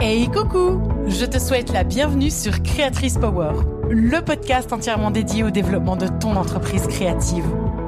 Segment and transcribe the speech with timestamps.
[0.00, 3.52] Hey coucou Je te souhaite la bienvenue sur Créatrice Power,
[3.90, 7.44] le podcast entièrement dédié au développement de ton entreprise créative.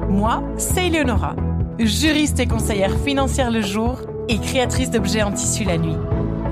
[0.09, 1.35] Moi, c'est Eleonora,
[1.79, 5.97] juriste et conseillère financière le jour et créatrice d'objets en tissu la nuit.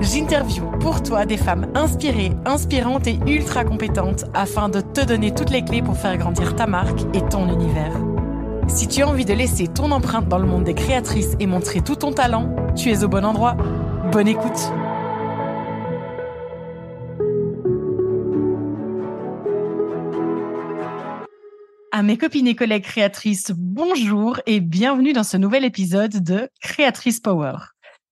[0.00, 5.50] J'interview pour toi des femmes inspirées, inspirantes et ultra compétentes afin de te donner toutes
[5.50, 7.92] les clés pour faire grandir ta marque et ton univers.
[8.68, 11.80] Si tu as envie de laisser ton empreinte dans le monde des créatrices et montrer
[11.80, 13.56] tout ton talent, tu es au bon endroit.
[14.12, 14.72] Bonne écoute
[21.90, 27.18] À mes copines et collègues créatrices, bonjour et bienvenue dans ce nouvel épisode de Créatrice
[27.18, 27.56] Power.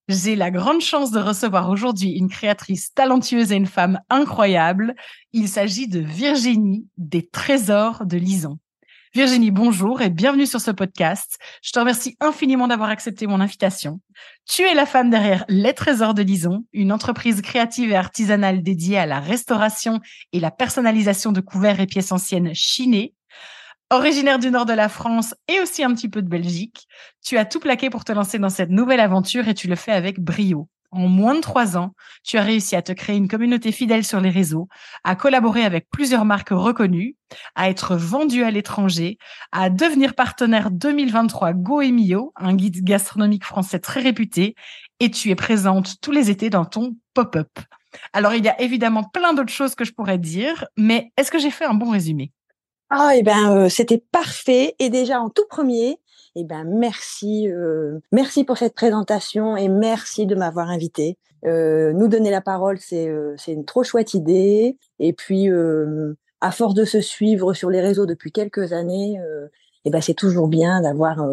[0.09, 4.95] J'ai la grande chance de recevoir aujourd'hui une créatrice talentueuse et une femme incroyable.
[5.33, 8.57] Il s'agit de Virginie des Trésors de Lison.
[9.13, 11.39] Virginie, bonjour et bienvenue sur ce podcast.
[11.61, 13.99] Je te remercie infiniment d'avoir accepté mon invitation.
[14.47, 18.99] Tu es la femme derrière Les Trésors de Lison, une entreprise créative et artisanale dédiée
[18.99, 19.99] à la restauration
[20.31, 23.13] et la personnalisation de couverts et pièces anciennes chinées
[23.89, 26.87] Originaire du nord de la France et aussi un petit peu de Belgique,
[27.23, 29.93] tu as tout plaqué pour te lancer dans cette nouvelle aventure et tu le fais
[29.93, 30.67] avec brio.
[30.91, 34.19] En moins de trois ans, tu as réussi à te créer une communauté fidèle sur
[34.19, 34.67] les réseaux,
[35.05, 37.15] à collaborer avec plusieurs marques reconnues,
[37.55, 39.17] à être vendu à l'étranger,
[39.53, 44.55] à devenir partenaire 2023 Goemio, un guide gastronomique français très réputé,
[44.99, 47.57] et tu es présente tous les étés dans ton pop-up.
[48.11, 51.39] Alors, il y a évidemment plein d'autres choses que je pourrais dire, mais est-ce que
[51.39, 52.33] j'ai fait un bon résumé?
[52.89, 54.75] Ah, et eh ben, euh, c'était parfait.
[54.79, 55.99] Et déjà en tout premier,
[56.35, 61.17] eh ben, merci, euh, merci pour cette présentation et merci de m'avoir invité.
[61.45, 63.09] Euh, nous donner la parole, c'est
[63.47, 64.77] une trop chouette idée.
[64.99, 65.49] Et puis,
[66.41, 69.19] à force de se suivre sur les réseaux depuis quelques années,
[69.85, 71.25] eh ben, c'est toujours bien d'avoir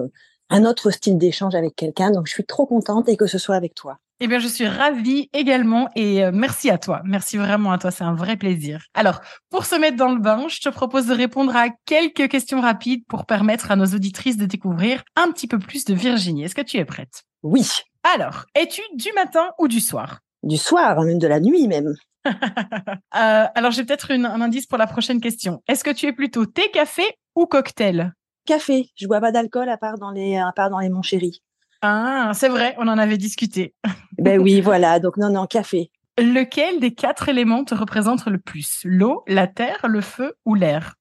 [0.51, 2.11] un autre style d'échange avec quelqu'un.
[2.11, 3.99] Donc, je suis trop contente et que ce soit avec toi.
[4.21, 7.03] Eh bien, je suis ravie également et euh, merci à toi.
[7.05, 7.91] Merci vraiment à toi.
[7.91, 8.85] C'est un vrai plaisir.
[8.95, 9.21] Alors,
[9.51, 13.05] pour se mettre dans le bain, je te propose de répondre à quelques questions rapides
[13.09, 16.45] pour permettre à nos auditrices de découvrir un petit peu plus de Virginie.
[16.45, 17.25] Est-ce que tu es prête?
[17.43, 17.69] Oui.
[18.15, 20.21] Alors, es-tu du matin ou du soir?
[20.45, 21.95] Du soir, même de la nuit même.
[23.17, 25.63] Euh, alors, j'ai peut-être un indice pour la prochaine question.
[25.69, 27.05] Est-ce que tu es plutôt thé, café
[27.37, 28.13] ou cocktail?
[28.45, 28.91] Café.
[28.97, 31.43] Je bois pas d'alcool à part dans les, à part dans les mon chéri.
[31.81, 33.75] Ah, c'est vrai, on en avait discuté.
[34.19, 35.01] Ben oui, voilà.
[35.01, 35.91] Donc non, non, café.
[36.19, 38.81] Lequel des quatre éléments te représente le plus?
[38.85, 40.95] L'eau, la terre, le feu ou l'air?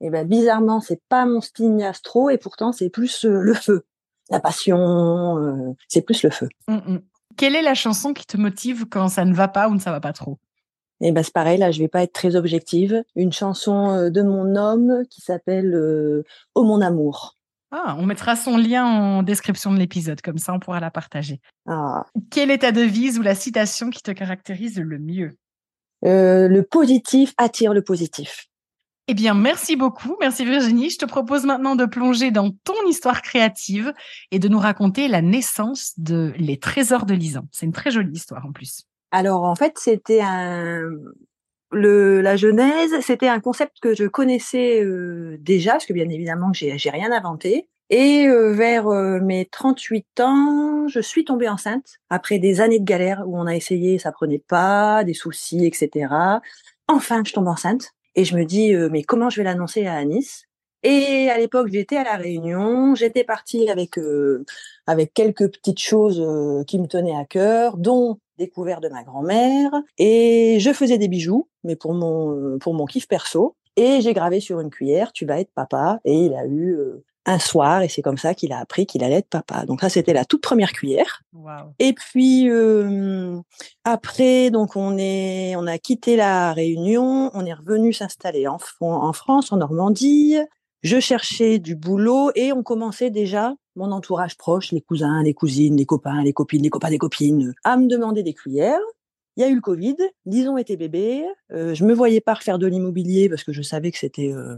[0.00, 3.86] Eh ben bizarrement, c'est pas mon style astro et pourtant c'est plus euh, le feu,
[4.28, 5.38] la passion.
[5.38, 6.48] Euh, c'est plus le feu.
[6.68, 7.00] Hum, hum.
[7.36, 9.92] Quelle est la chanson qui te motive quand ça ne va pas ou ne ça
[9.92, 10.38] va pas trop?
[11.00, 11.58] Eh ben c'est pareil.
[11.58, 13.02] Là, je vais pas être très objective.
[13.14, 15.74] Une chanson euh, de mon homme qui s'appelle
[16.54, 17.36] Oh mon amour.
[17.72, 21.40] Ah, on mettra son lien en description de l'épisode, comme ça on pourra la partager.
[21.66, 22.04] Ah.
[22.30, 25.36] Quelle est ta devise ou la citation qui te caractérise le mieux?
[26.04, 28.46] Euh, Le positif attire le positif.
[29.08, 30.16] Eh bien, merci beaucoup.
[30.20, 30.90] Merci Virginie.
[30.90, 33.92] Je te propose maintenant de plonger dans ton histoire créative
[34.32, 37.46] et de nous raconter la naissance de Les Trésors de Lisan.
[37.52, 38.82] C'est une très jolie histoire en plus.
[39.12, 40.90] Alors, en fait, c'était un,
[41.72, 46.52] le, la genèse, c'était un concept que je connaissais euh, déjà, parce que bien évidemment,
[46.52, 47.68] j'ai, j'ai rien inventé.
[47.88, 52.84] Et euh, vers euh, mes 38 ans, je suis tombée enceinte après des années de
[52.84, 56.40] galère où on a essayé, ça prenait pas, des soucis, etc.
[56.88, 60.46] Enfin, je tombe enceinte et je me dis mais comment je vais l'annoncer à Anis?
[60.82, 63.98] Et à l'époque, j'étais à la Réunion, j'étais partie avec
[64.86, 66.24] avec quelques petites choses
[66.66, 71.48] qui me tenaient à cœur, dont découvert de ma grand-mère et je faisais des bijoux,
[71.64, 73.56] mais pour mon pour mon kiff perso.
[73.76, 76.00] Et j'ai gravé sur une cuillère, tu vas être papa.
[76.04, 79.04] Et il a eu euh, un soir, et c'est comme ça qu'il a appris qu'il
[79.04, 79.66] allait être papa.
[79.66, 81.22] Donc ça, c'était la toute première cuillère.
[81.78, 83.38] Et puis euh,
[83.84, 89.12] après, donc on est, on a quitté la Réunion, on est revenu s'installer en, en
[89.12, 90.36] France, en Normandie.
[90.86, 95.76] Je cherchais du boulot et on commençait déjà mon entourage proche, les cousins, les cousines,
[95.76, 98.78] les copains, les copines, les copains des copines, à me demander des cuillères.
[99.36, 99.96] Il y a eu le Covid,
[100.26, 103.90] Lison était bébé, euh, je me voyais pas refaire de l'immobilier parce que je savais
[103.90, 104.54] que c'était euh,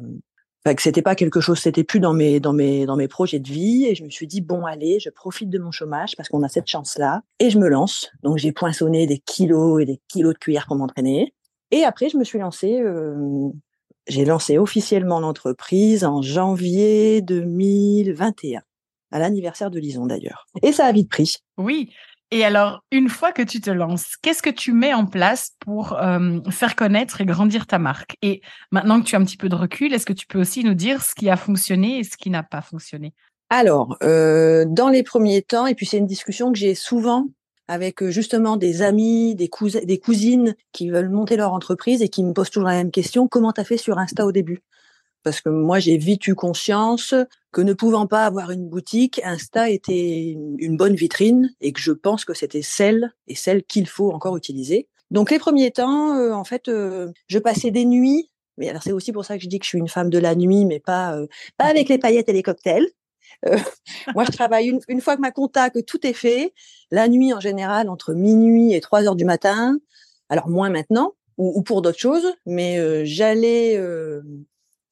[0.63, 3.95] pas quelque chose, c'était plus dans mes dans mes dans mes projets de vie et
[3.95, 6.67] je me suis dit bon allez, je profite de mon chômage parce qu'on a cette
[6.67, 8.11] chance là et je me lance.
[8.23, 11.33] Donc j'ai poinçonné des kilos et des kilos de cuillères pour m'entraîner
[11.71, 13.51] et après je me suis lancée euh,
[14.08, 18.62] j'ai lancé officiellement l'entreprise en janvier 2021
[19.10, 20.46] à l'anniversaire de Lison d'ailleurs.
[20.62, 21.37] Et ça a vite pris.
[21.56, 21.90] Oui.
[22.31, 25.94] Et alors, une fois que tu te lances, qu'est-ce que tu mets en place pour
[25.94, 28.16] euh, faire connaître et grandir ta marque?
[28.20, 30.62] Et maintenant que tu as un petit peu de recul, est-ce que tu peux aussi
[30.62, 33.14] nous dire ce qui a fonctionné et ce qui n'a pas fonctionné?
[33.49, 37.28] Alors, euh, dans les premiers temps, et puis c'est une discussion que j'ai souvent
[37.69, 39.50] avec euh, justement des amis, des,
[39.85, 43.29] des cousines qui veulent monter leur entreprise et qui me posent toujours la même question,
[43.29, 44.62] comment tu as fait sur Insta au début?
[45.23, 47.15] Parce que moi j'ai vite eu conscience
[47.53, 51.93] que ne pouvant pas avoir une boutique, Insta était une bonne vitrine et que je
[51.93, 54.88] pense que c'était celle et celle qu'il faut encore utiliser.
[55.11, 58.31] Donc les premiers temps, euh, en fait, euh, je passais des nuits.
[58.59, 60.19] Mais alors c'est aussi pour ça que je dis que je suis une femme de
[60.19, 61.26] la nuit, mais pas euh,
[61.56, 62.88] pas avec les paillettes et les cocktails.
[64.14, 66.55] moi, je travaille une, fois que ma compta, que tout est fait,
[66.90, 69.79] la nuit en général entre minuit et 3 heures du matin.
[70.29, 73.81] Alors moins maintenant, ou, ou pour d'autres choses, mais j'allais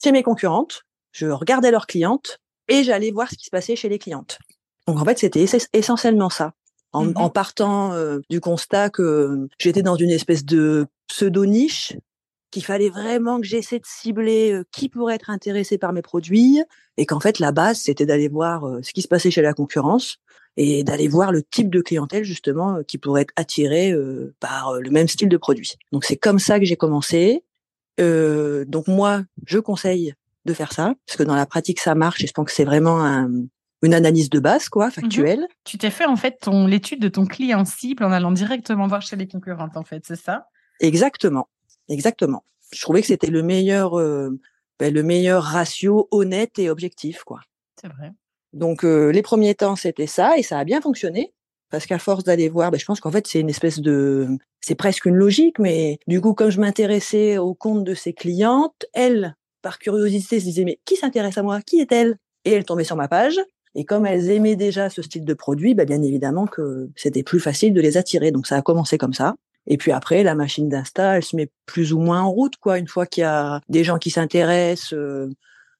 [0.02, 0.82] chez mes concurrentes,
[1.12, 2.38] je regardais leurs clientes
[2.68, 4.38] et j'allais voir ce qui se passait chez les clientes.
[4.86, 6.52] Donc en fait, c'était essentiellement ça.
[6.92, 11.94] En, mmh partant euh, du constat que j'étais dans une espèce de pseudo-niche,
[12.50, 16.62] qu'il fallait vraiment que j'essaie de cibler euh, qui pourrait être intéressé par mes produits,
[16.96, 19.52] et qu'en fait, la base, c'était d'aller voir euh, ce qui se passait chez la
[19.52, 20.18] concurrence,
[20.56, 23.94] et d'aller voir le type de clientèle, justement, qui pourrait être attirée
[24.40, 25.74] par le même style de produit.
[25.92, 27.44] Donc c'est comme ça que j'ai commencé.
[27.98, 30.14] Donc moi, je conseille
[30.46, 32.64] de faire ça parce que dans la pratique ça marche et je pense que c'est
[32.64, 33.28] vraiment
[33.82, 35.40] une analyse de base quoi, factuelle.
[35.40, 35.46] Mhm.
[35.64, 39.02] Tu t'es fait en fait ton l'étude de ton client cible en allant directement voir
[39.02, 40.46] chez les concurrentes en fait, c'est ça?
[40.80, 41.48] Exactement,
[41.88, 42.44] exactement.
[42.72, 44.30] Je trouvais que c'était le meilleur euh,
[44.78, 47.40] ben, le meilleur ratio honnête et objectif quoi.
[47.80, 48.12] C'est vrai.
[48.52, 51.32] Donc euh, les premiers temps c'était ça et ça a bien fonctionné
[51.70, 54.28] parce qu'à force d'aller voir, ben, je pense qu'en fait c'est une espèce de,
[54.60, 58.84] c'est presque une logique, mais du coup comme je m'intéressais au compte de ses clientes,
[58.92, 62.84] elles, par curiosité, se disaient mais qui s'intéresse à moi, qui est-elle Et elles tombaient
[62.84, 63.38] sur ma page.
[63.74, 67.40] Et comme elles aimaient déjà ce style de produit, ben, bien évidemment que c'était plus
[67.40, 68.30] facile de les attirer.
[68.30, 69.36] Donc ça a commencé comme ça.
[69.66, 72.78] Et puis après, la machine d'Insta, elle se met plus ou moins en route, quoi.
[72.78, 75.28] Une fois qu'il y a des gens qui s'intéressent, euh,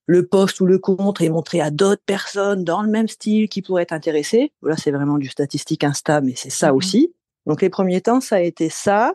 [0.07, 3.63] le poste ou le contre est montré à d'autres personnes dans le même style qui
[3.63, 4.53] pourraient être intéressées.
[4.63, 7.15] Là, c'est vraiment du statistique Insta, mais c'est ça mmh aussi.
[7.47, 9.15] Donc les premiers temps, ça a été ça.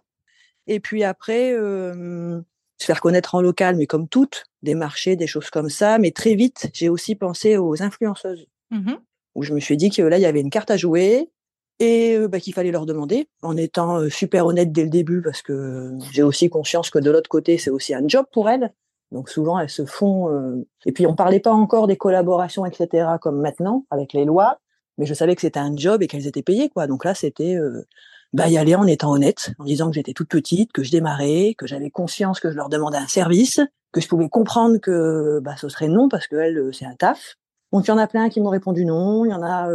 [0.67, 2.39] Et puis après, euh,
[2.77, 5.97] se faire connaître en local, mais comme toutes, des marchés, des choses comme ça.
[5.97, 8.93] Mais très vite, j'ai aussi pensé aux influenceuses, mmh
[9.33, 11.29] où je me suis dit que là, il y avait une carte à jouer
[11.81, 15.21] et euh, bah, qu'il fallait leur demander, en étant euh, super honnête dès le début,
[15.21, 18.71] parce que j'ai aussi conscience que de l'autre côté, c'est aussi un job pour elles.
[19.11, 20.29] Donc souvent, elles se font.
[20.29, 23.07] Euh, et puis on parlait pas encore des collaborations, etc.
[23.19, 24.59] comme maintenant avec les lois,
[24.99, 26.85] mais je savais que c'était un job et qu'elles étaient payées, quoi.
[26.85, 27.83] Donc là, c'était euh,
[28.31, 31.55] bah y aller en étant honnête, en disant que j'étais toute petite, que je démarrais,
[31.57, 33.59] que j'avais conscience que je leur demandais un service,
[33.91, 36.95] que je pouvais comprendre que bah ce serait non parce que elle, euh, c'est un
[36.95, 37.37] taf.
[37.73, 39.67] Donc il y en a plein qui m'ont répondu non, il y en a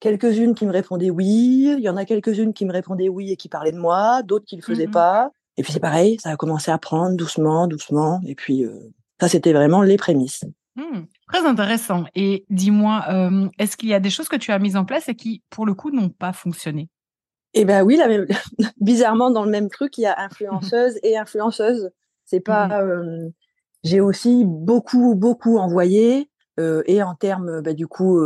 [0.00, 3.36] quelques-unes qui me répondaient oui, il y en a quelques-unes qui me répondaient oui et
[3.36, 5.30] qui parlaient de moi, d'autres qui le faisaient mmh pas.
[5.56, 8.20] Et puis c'est pareil, ça a commencé à prendre doucement, doucement.
[8.26, 10.44] Et puis euh, ça, c'était vraiment les prémices.
[10.76, 12.04] Mmh, très intéressant.
[12.14, 15.08] Et dis-moi, euh, est-ce qu'il y a des choses que tu as mises en place
[15.08, 16.88] et qui, pour le coup, n'ont pas fonctionné?
[17.52, 18.00] Eh ben oui,
[18.80, 21.90] bizarrement, dans le même truc, il y a influenceuse et influenceuse.
[22.24, 22.68] C'est pas.
[22.68, 22.72] Mmh.
[22.72, 23.28] Euh,
[23.82, 26.28] j'ai aussi beaucoup, beaucoup envoyé
[26.84, 28.20] et en termes, bah, du coup,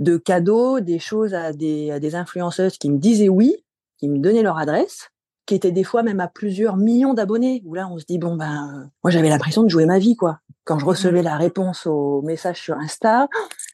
[0.00, 3.64] de cadeaux, des choses à des, à des influenceuses qui me disaient oui,
[3.98, 5.10] qui me donnaient leur adresse
[5.50, 8.36] qui était des fois même à plusieurs millions d'abonnés, où là on se dit bon
[8.36, 10.38] ben moi j'avais l'impression de jouer ma vie quoi.
[10.62, 13.26] Quand je recevais la réponse au message sur Insta,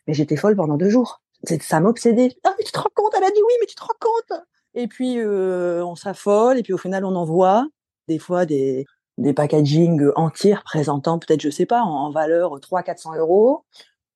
[0.07, 1.21] mais j'étais folle pendant deux jours.
[1.61, 2.35] Ça m'obsédait.
[2.45, 4.41] Ah mais tu te rends compte, elle a dit oui, mais tu te rends compte?
[4.73, 7.67] Et puis euh, on s'affole et puis au final on envoie
[8.09, 8.87] des fois des
[9.19, 13.67] des packaging entiers représentant peut-être je sais pas en, valeur 3 400 euros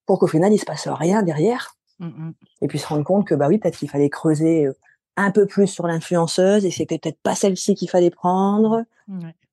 [0.06, 1.74] pour qu'au final il se passe rien derrière.
[2.00, 2.32] Mmh, mmh.
[2.62, 4.68] Et puis se rendre compte que bah oui peut-être qu'il fallait creuser
[5.16, 8.84] un peu plus sur l'influenceuse et c'était peut-être pas celle-ci qu'il fallait prendre.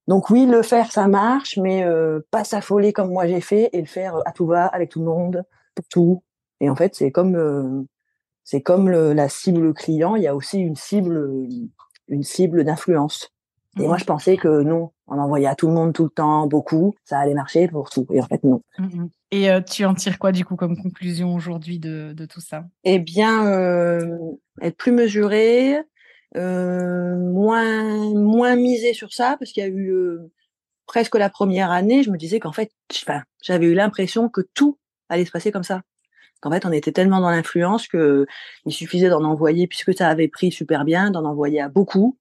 [0.07, 3.81] Donc oui, le faire, ça marche, mais euh, pas s'affoler comme moi j'ai fait et
[3.81, 5.43] le faire à tout va, avec tout le monde,
[5.75, 6.23] pour tout.
[6.61, 7.83] Et en fait, c'est comme euh,
[8.43, 11.47] c'est comme la cible client, il y a aussi une cible
[12.07, 13.29] une cible d'influence.
[13.77, 13.99] Et moi, mmh.
[13.99, 17.19] je pensais que non, on envoyait à tout le monde tout le temps, beaucoup, ça
[17.19, 18.07] allait marcher pour tout.
[18.11, 18.61] Et en fait, non.
[18.79, 22.41] Mmh et euh, tu en tires quoi, du coup, comme conclusion aujourd'hui de, de, tout
[22.41, 22.65] ça?
[22.83, 24.17] Eh bien, euh,
[24.61, 25.77] être plus mesuré,
[26.35, 30.17] euh, moins, moins misé sur ça, parce qu'il y a eu
[30.85, 32.71] presque la première année, je me disais qu'en fait,
[33.43, 34.79] j'avais eu l'impression que tout
[35.09, 35.81] allait se passer comme ça.
[36.39, 38.27] Qu'en fait, on était tellement dans l'influence que
[38.65, 42.17] il suffisait d'en envoyer, puisque ça avait pris super bien, d'en envoyer à beaucoup,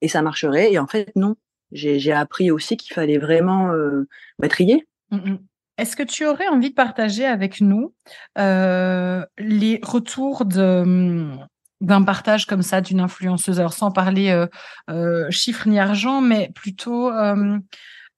[0.00, 0.72] et ça marcherait.
[0.72, 1.36] Et en fait, non.
[1.70, 4.86] J'ai appris aussi qu'il fallait vraiment euh, bah, trier.
[5.78, 7.94] Est-ce que tu aurais envie de partager avec nous
[8.36, 11.30] euh, les retours de,
[11.80, 13.60] d'un partage comme ça d'une influenceuse?
[13.60, 14.46] Alors sans parler euh,
[14.90, 17.56] euh, chiffres ni argent, mais plutôt euh,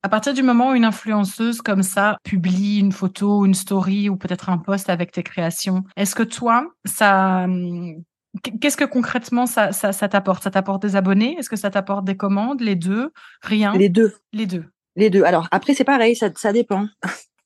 [0.03, 4.17] à partir du moment où une influenceuse comme ça publie une photo, une story ou
[4.17, 7.47] peut-être un post avec tes créations, est-ce que toi, ça,
[8.63, 10.43] qu'est-ce que concrètement ça, ça, ça t'apporte?
[10.43, 11.37] Ça t'apporte des abonnés?
[11.39, 12.63] Est-ce que ça t'apporte des commandes?
[12.63, 13.13] Les deux?
[13.43, 13.75] Rien?
[13.75, 14.15] Les deux.
[14.33, 14.65] Les deux.
[14.97, 15.25] Les deux.
[15.25, 16.87] Alors après, c'est pareil, ça, ça dépend.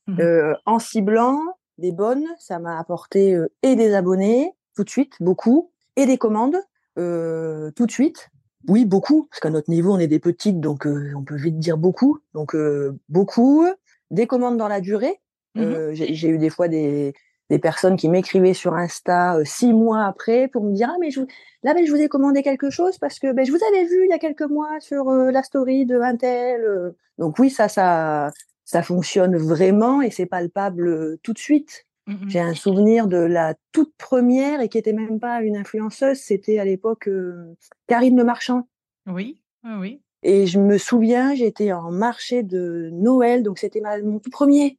[0.06, 0.20] Mhm.
[0.20, 1.40] Euh, en ciblant
[1.78, 6.18] des bonnes, ça m'a apporté euh, et des abonnés tout de suite, beaucoup, et des
[6.18, 6.56] commandes
[6.98, 8.30] euh, tout de suite.
[8.68, 11.58] Oui, beaucoup, parce qu'à notre niveau, on est des petites, donc euh, on peut vite
[11.58, 12.18] dire beaucoup.
[12.32, 13.66] Donc euh, beaucoup,
[14.10, 15.20] des commandes dans la durée.
[15.54, 15.62] Mhm.
[15.64, 17.14] Euh, J'ai eu des fois des,
[17.50, 21.10] des personnes qui m'écrivaient sur Insta euh, six mois après pour me dire ah mais
[21.10, 21.26] je, vous-
[21.62, 24.04] là ben, je vous ai commandé quelque chose parce que ben, je vous avais vu
[24.04, 26.62] il y a quelques mois sur euh, la story de un tel.
[26.64, 26.90] euh.
[27.18, 28.30] Donc oui, ça ça
[28.64, 31.86] ça fonctionne vraiment et c'est palpable euh, tout de suite.
[32.06, 32.28] Mhm.
[32.28, 36.58] J'ai un souvenir de la toute première et qui était même pas une influenceuse, c'était
[36.58, 37.54] à l'époque euh,
[37.86, 38.68] Karine Le Marchand.
[39.06, 40.00] Oui, oui, oui.
[40.22, 44.78] Et je me souviens, j'étais en marché de Noël, donc c'était mon tout premier.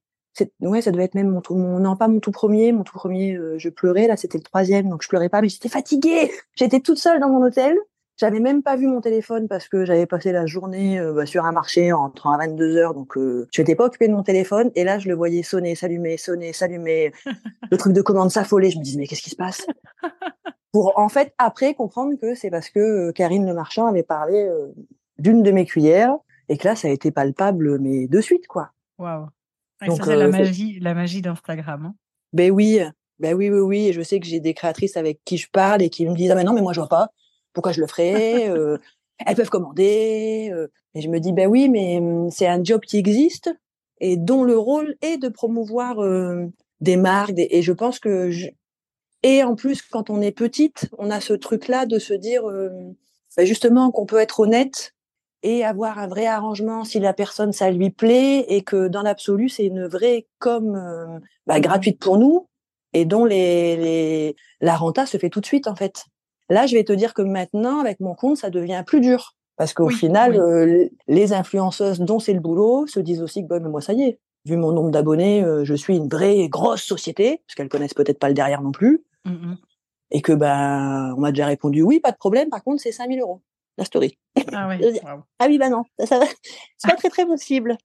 [0.59, 2.97] Ouais, ça devait être même mon tout, mon, non pas mon tout premier, mon tout
[2.97, 6.29] premier, euh, je pleurais, là c'était le troisième, donc je pleurais pas, mais j'étais fatiguée.
[6.55, 7.77] J'étais toute seule dans mon hôtel.
[8.17, 11.43] J'avais même pas vu mon téléphone parce que j'avais passé la journée euh, bah, sur
[11.43, 14.23] un marché en rentrant à 22 heures, donc euh, je n'étais pas occupée de mon
[14.23, 14.71] téléphone.
[14.75, 17.11] Et là, je le voyais sonner, s'allumer, sonner, s'allumer.
[17.71, 18.69] le truc de commande s'affolait.
[18.69, 19.67] Je me disais mais qu'est-ce qui se passe?
[20.71, 24.45] Pour en fait après comprendre que c'est parce que euh, Karine Le Marchand avait parlé
[24.45, 24.73] euh,
[25.17, 26.15] d'une de mes cuillères
[26.47, 28.71] et que là, ça a été palpable, mais de suite quoi.
[28.97, 29.27] Waouh.
[29.85, 31.85] Donc, ça, c'est la magie, la magie d'Instagram.
[31.87, 31.95] hein.
[32.31, 32.79] Ben oui,
[33.19, 33.87] ben oui, oui, oui.
[33.87, 36.31] Et je sais que j'ai des créatrices avec qui je parle et qui me disent
[36.31, 37.09] ah mais non mais moi je vois pas.
[37.55, 38.77] Pourquoi je le ferais Euh,
[39.25, 40.49] Elles peuvent commander.
[40.53, 40.67] euh.
[40.93, 43.51] Et je me dis ben oui, mais hum, c'est un job qui existe
[43.99, 46.45] et dont le rôle est de promouvoir euh,
[46.81, 47.33] des marques.
[47.37, 48.49] Et je pense que je-
[49.23, 52.43] et en plus quand on est petite, on a ce truc là de se dire
[53.37, 54.93] ben justement qu'on peut être honnête
[55.43, 59.49] et avoir un vrai arrangement si la personne ça lui plaît et que dans l'absolu
[59.49, 62.47] c'est une vraie com bah, gratuite pour nous
[62.93, 66.05] et dont la renta se fait tout de suite en fait.
[66.49, 69.73] Là, je vais te dire que maintenant avec mon compte, ça devient plus dur parce
[69.73, 70.37] qu'au Oui, final, oui.
[70.39, 73.93] euh, les influenceuses dont c'est le boulot se disent aussi que bah, mais moi ça
[73.93, 77.69] y est, vu mon nombre d'abonnés, euh, je suis une vraie grosse société parce qu'elles
[77.69, 79.57] connaissent peut-être pas le derrière non plus Mhm.
[80.11, 82.49] et que ben on m'a déjà répondu oui, pas de problème.
[82.49, 83.41] Par contre, c'est 5000 euros
[83.77, 84.17] la story.
[84.53, 84.77] Ah oui.
[85.03, 85.23] Waouh.
[85.39, 86.19] Ah oui, bah non, ça, ça
[86.77, 87.77] c'est pas très très possible.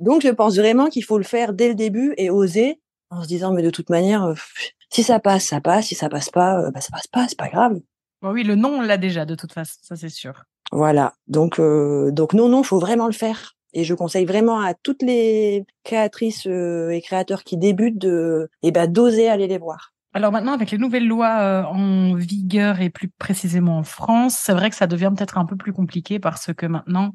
[0.00, 3.28] Donc je pense vraiment qu'il faut le faire dès le début et oser en se
[3.28, 6.30] disant mais de toute manière, euh, pff, si ça passe, ça passe, si ça passe
[6.30, 7.78] pas, euh, bah ça passe pas, c'est pas grave.
[8.22, 10.44] Bon, oui, le nom, on l'a déjà, de toute façon, ça c'est sûr.
[10.72, 11.14] Voilà.
[11.26, 13.54] Donc euh, donc non non, faut vraiment le faire.
[13.74, 18.70] Et je conseille vraiment à toutes les créatrices euh, et créateurs qui débutent de et
[18.70, 19.92] ben d'oser aller les voir.
[20.14, 24.54] Alors maintenant, avec les nouvelles lois euh, en vigueur et plus précisément en France, c'est
[24.54, 27.12] vrai que ça devient peut-être un peu plus compliqué parce que maintenant,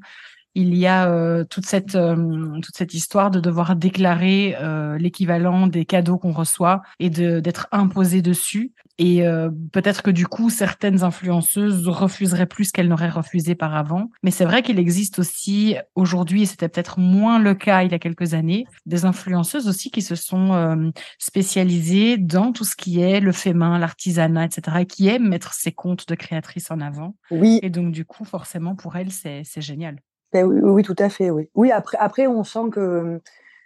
[0.55, 5.67] il y a euh, toute cette euh, toute cette histoire de devoir déclarer euh, l'équivalent
[5.67, 8.73] des cadeaux qu'on reçoit et de d'être imposé dessus.
[8.99, 14.11] Et euh, peut-être que du coup, certaines influenceuses refuseraient plus qu'elles n'auraient refusé par avant.
[14.21, 17.95] Mais c'est vrai qu'il existe aussi aujourd'hui, et c'était peut-être moins le cas il y
[17.95, 22.99] a quelques années, des influenceuses aussi qui se sont euh, spécialisées dans tout ce qui
[22.99, 26.79] est le fait main, l'artisanat, etc., et qui aiment mettre ses comptes de créatrices en
[26.79, 27.15] avant.
[27.31, 29.97] Oui, Et donc, du coup, forcément, pour elles, c'est c'est génial.
[30.33, 31.49] Ben oui, tout à fait, oui.
[31.53, 33.21] Oui, après, après, on sent que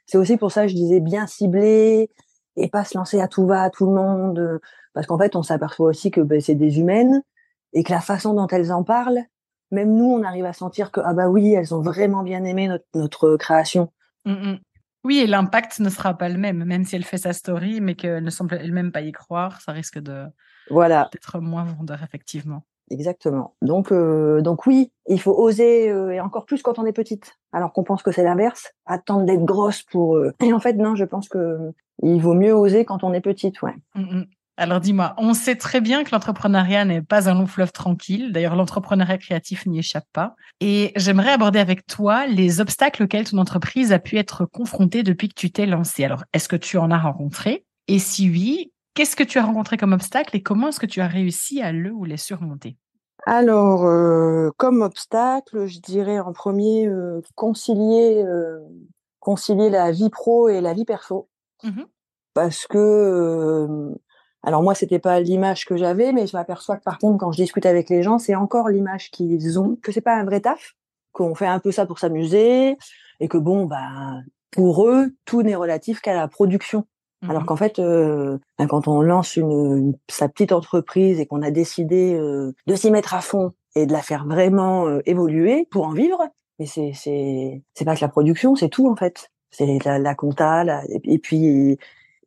[0.06, 2.10] c'est aussi pour ça que je disais bien ciblé
[2.58, 4.60] et pas se lancer à tout va à tout le monde, euh,
[4.94, 7.22] parce qu'en fait, on s'aperçoit aussi que ben, c'est des humaines
[7.74, 9.24] et que la façon dont elles en parlent,
[9.72, 12.68] même nous, on arrive à sentir que ah bah oui, elles ont vraiment bien aimé
[12.68, 13.92] notre, notre création.
[14.26, 14.60] Mm, mm.
[15.04, 17.96] Oui, et l'impact ne sera pas le même, même si elle fait sa story, mais
[17.96, 20.26] qu'elle ne semble elle-même pas y croire, ça risque de
[20.70, 22.66] Voilà, d'être moins vendeur, effectivement.
[22.90, 23.56] Exactement.
[23.62, 27.38] Donc, euh, donc oui, il faut oser euh, et encore plus quand on est petite.
[27.52, 30.18] Alors qu'on pense que c'est l'inverse, attendre d'être grosse pour.
[30.18, 31.72] euh, Et en fait, non, je pense que
[32.04, 33.76] il vaut mieux oser quand on est petite, ouais.
[33.96, 34.26] Mm, mm.
[34.60, 38.32] Alors dis-moi, on sait très bien que l'entrepreneuriat n'est pas un long fleuve tranquille.
[38.32, 40.36] D'ailleurs, l'entrepreneuriat créatif n'y échappe pas.
[40.60, 45.30] Et j'aimerais aborder avec toi les obstacles auxquels ton entreprise a pu être confrontée depuis
[45.30, 46.06] que tu t'es lancée.
[46.06, 47.66] Alors, est-ce que tu en as rencontré?
[47.88, 51.02] Et si oui, qu'est-ce que tu as rencontré comme obstacle et comment est-ce que tu
[51.02, 52.78] as réussi à le ou les surmonter?
[53.28, 58.58] Alors, euh, comme obstacle, je dirais en premier euh, concilier, euh,
[59.20, 61.30] concilier la vie pro et la vie perso,
[61.64, 61.86] Mhm.
[62.34, 63.68] parce que,
[64.42, 67.44] alors moi, c'était pas l'image que j'avais, mais je m'aperçois que par contre, quand je
[67.44, 70.74] discute avec les gens, c'est encore l'image qu'ils ont, que c'est pas un vrai taf,
[71.12, 72.78] qu'on fait un peu ça pour s'amuser,
[73.20, 73.90] et que bon, bah,
[74.50, 76.88] pour eux, tout n'est relatif qu'à la production.
[77.22, 81.42] Mmh Alors qu'en fait, euh, ben, quand on lance une, sa petite entreprise et qu'on
[81.42, 85.68] a décidé euh, de s'y mettre à fond et de la faire vraiment euh, évoluer
[85.72, 86.28] pour en vivre,
[86.60, 89.32] mais c'est c'est c'est pas que la production, c'est tout en fait.
[89.50, 90.64] C'est la, la compta,
[91.04, 91.80] et puis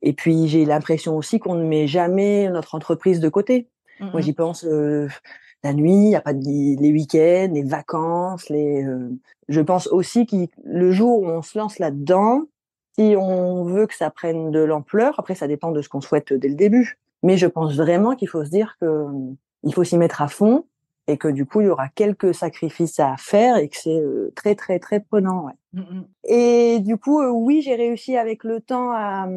[0.02, 3.68] et puis j'ai l'impression aussi qu'on ne met jamais notre entreprise de côté.
[4.00, 4.64] Mmh Moi, j'y pense
[5.62, 8.84] la nuit, il y a pas de, les week-ends, les vacances, les.
[9.48, 12.46] je pense aussi que le jour où on se lance là-dedans,
[12.98, 16.32] si on veut que ça prenne de l'ampleur, après ça dépend de ce qu'on souhaite
[16.32, 16.98] dès le début.
[17.22, 19.06] Mais je pense vraiment qu'il faut se dire que
[19.62, 20.64] il faut s'y mettre à fond
[21.06, 24.32] et que du coup il y aura quelques sacrifices à faire et que c'est euh,
[24.34, 25.46] très très très prenant.
[25.46, 25.52] Ouais.
[25.74, 26.04] Mmh, mmh.
[26.24, 29.28] Et du coup euh, oui j'ai réussi avec le temps à,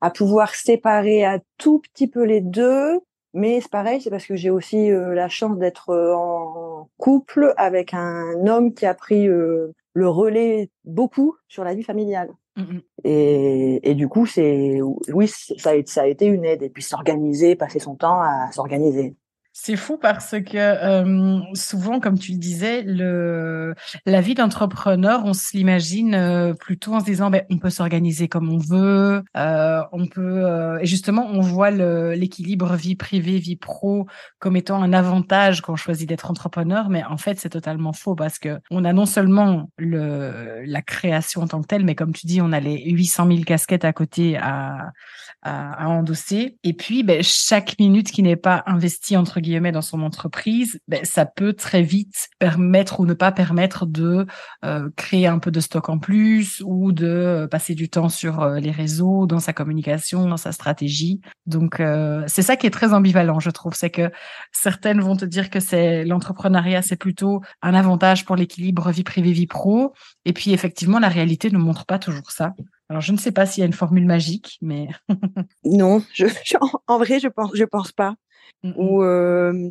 [0.00, 3.00] à pouvoir séparer un tout petit peu les deux.
[3.36, 7.92] Mais c'est pareil, c'est parce que j'ai aussi euh, la chance d'être en couple avec
[7.92, 12.30] un homme qui a pris le relais beaucoup sur la vie familiale.
[12.56, 14.80] Mmh et, du coup, c'est
[15.12, 15.70] oui, ça
[16.00, 16.62] a été une aide.
[16.62, 19.14] Et puis s'organiser, passer son temps à s'organiser.
[19.56, 25.32] C'est fou parce que euh, souvent, comme tu le disais, le, la vie d'entrepreneur, on
[25.32, 29.80] se l'imagine euh, plutôt en se disant, ben, on peut s'organiser comme on veut, euh,
[29.92, 34.08] on peut, euh, et justement, on voit l'équilibre vie privée, vie pro
[34.40, 38.16] comme étant un avantage quand on choisit d'être entrepreneur, mais en fait, c'est totalement faux
[38.16, 42.12] parce que on a non seulement le, la création en tant que telle, mais comme
[42.12, 44.90] tu dis, on a les 800 000 casquettes à côté à,
[45.42, 49.82] à, à endosser, et puis ben, chaque minute qui n'est pas investie entre guillemets dans
[49.82, 54.26] son entreprise, ben, ça peut très vite permettre ou ne pas permettre de
[54.64, 58.40] euh, créer un peu de stock en plus ou de euh, passer du temps sur
[58.40, 61.20] euh, les réseaux, dans sa communication, dans sa stratégie.
[61.46, 61.80] Donc
[62.26, 64.10] c'est ça qui est très ambivalent, je trouve, c'est que
[64.52, 69.32] certaines vont te dire que c'est l'entrepreneuriat, c'est plutôt un avantage pour l'équilibre vie privée
[69.32, 69.92] vie pro,
[70.24, 72.54] et puis effectivement la réalité ne montre pas toujours ça.
[72.90, 74.88] Alors, je ne sais pas s'il y a une formule magique, mais
[75.64, 76.26] non, je,
[76.86, 78.14] en, vrai, je pense, je pense pas.
[78.62, 79.70] Mmh ou euh,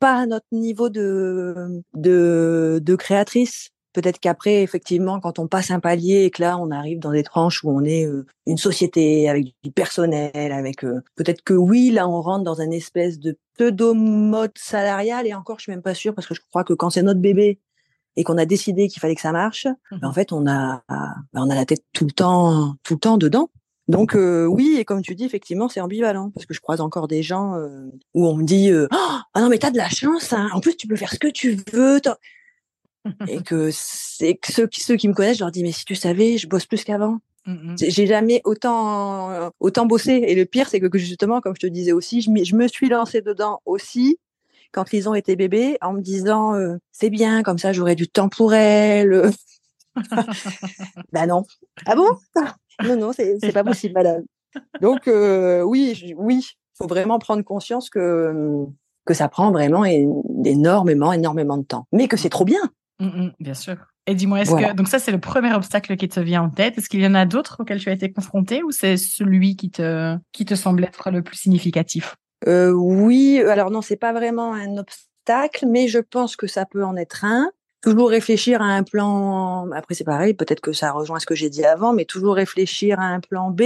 [0.00, 3.70] pas à notre niveau de, de, de créatrice.
[3.92, 7.22] Peut-être qu'après, effectivement, quand on passe un palier et que là, on arrive dans des
[7.22, 8.06] tranches où on est
[8.46, 10.80] une société avec du personnel, avec
[11.14, 15.26] peut-être que oui, là, on rentre dans un espèce de pseudo mode salarial.
[15.26, 17.20] Et encore, je suis même pas sûre parce que je crois que quand c'est notre
[17.20, 17.58] bébé
[18.16, 21.14] et qu'on a décidé qu'il fallait que ça marche, ben, en fait, on a, ben,
[21.34, 23.50] on a la tête tout le temps, tout le temps dedans.
[23.88, 27.06] Donc euh, oui, et comme tu dis, effectivement, c'est ambivalent parce que je croise encore
[27.06, 29.88] des gens euh, où on me dit euh, «Oh, ah non mais t'as de la
[29.88, 30.48] chance, hein.
[30.52, 32.00] en plus tu peux faire ce que tu veux.
[33.28, 35.94] et que c'est ceux qui ceux qui me connaissent, je leur dis mais si tu
[35.94, 37.18] savais, je bosse plus qu'avant.
[37.46, 40.14] Mmh j'ai jamais autant autant bossé.
[40.26, 42.88] Et le pire, c'est que justement, comme je te disais aussi, je, je me suis
[42.88, 44.18] lancée dedans aussi
[44.72, 46.54] quand ils ont été bébés en me disant
[46.90, 49.30] c'est bien comme ça, j'aurai du temps pour elle.
[51.12, 51.44] ben non.
[51.86, 52.10] Ah bon?
[52.84, 54.22] Non, non, c'est pas possible, madame.
[54.80, 58.66] Donc, euh, oui, oui, il faut vraiment prendre conscience que,
[59.04, 61.86] que ça prend vraiment énormément, énormément de temps.
[61.92, 62.60] Mais que c'est trop bien.
[62.98, 63.76] Mmh, mmh, bien sûr.
[64.06, 66.78] Et dis-moi, est-ce que donc ça c'est le premier obstacle qui te vient en tête
[66.78, 69.70] Est-ce qu'il y en a d'autres auxquels tu as été confronté ou c'est celui qui
[69.70, 72.14] te qui te semble être le plus significatif?
[72.46, 76.84] Euh, Oui, alors non, c'est pas vraiment un obstacle, mais je pense que ça peut
[76.84, 77.50] en être un
[77.82, 79.70] toujours réfléchir à un plan.
[79.72, 83.00] Après, c'est pareil, peut-être que ça rejoint ce que j'ai dit avant, mais toujours réfléchir
[83.00, 83.62] à un plan B.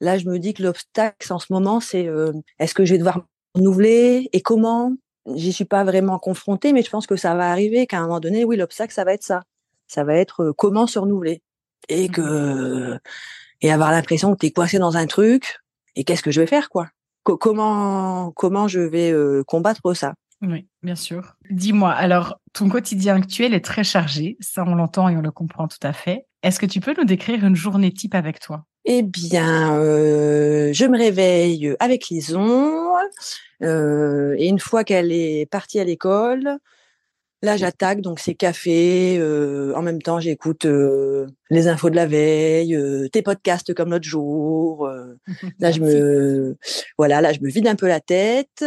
[0.00, 2.98] Là, je me dis que l'obstacle en ce moment, c'est euh, est-ce que je vais
[2.98, 3.20] devoir
[3.54, 4.94] renouveler et comment?
[5.34, 7.86] J'y suis pas vraiment confrontée, mais je pense que ça va arriver.
[7.86, 9.42] Qu'à un moment donné, oui, l'obstacle, ça va être ça.
[9.86, 11.42] Ça va être euh, comment se renouveler
[11.88, 12.98] et que mmh
[13.62, 15.58] et avoir l'impression que tu es coincé dans un truc.
[15.96, 16.88] Et qu'est-ce que je vais faire, quoi?
[17.24, 20.14] Comment comment je vais euh, combattre ça?
[20.42, 21.36] Oui, bien sûr.
[21.50, 25.68] Dis-moi, alors, ton quotidien actuel est très chargé, ça on l'entend et on le comprend
[25.68, 26.26] tout à fait.
[26.42, 28.64] Est-ce que tu peux nous décrire une journée type avec toi?
[28.86, 32.88] Eh bien, euh, je me réveille avec Lison,
[33.62, 36.56] euh, et une fois qu'elle est partie à l'école,
[37.42, 40.66] là j'attaque, donc c'est café, euh, en même temps j'écoute
[41.50, 42.78] les infos de la veille,
[43.12, 44.90] tes podcasts comme l'autre jour.
[45.58, 46.56] là je me,
[46.96, 48.64] voilà, là je me vide un peu la tête.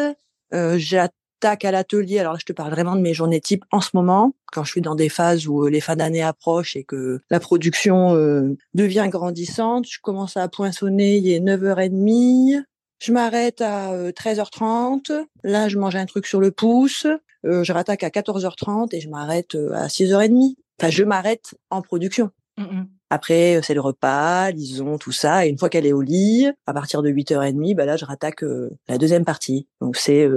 [1.45, 2.19] À l'atelier.
[2.19, 4.71] Alors là, je te parle vraiment de mes journées type en ce moment, quand je
[4.71, 8.55] suis dans des phases où euh, les fins d'année approchent et que la production euh,
[8.73, 9.85] devient grandissante.
[9.89, 12.63] Je commence à poinçonner, il est 9h30.
[12.99, 15.11] Je m'arrête à 13h30.
[15.11, 17.07] Euh, là, je mange un truc sur le pouce.
[17.43, 20.55] je rattaque à 14h30 et je m'arrête à 6h30.
[20.79, 22.31] Enfin, je m'arrête en production.
[22.57, 25.45] Mmh après, c'est le repas, lisons, tout ça.
[25.45, 28.43] Et une fois qu'elle est au lit, à partir de 8h30, bah là, je rattaque
[28.87, 29.67] la deuxième partie.
[29.81, 30.27] Donc, c'est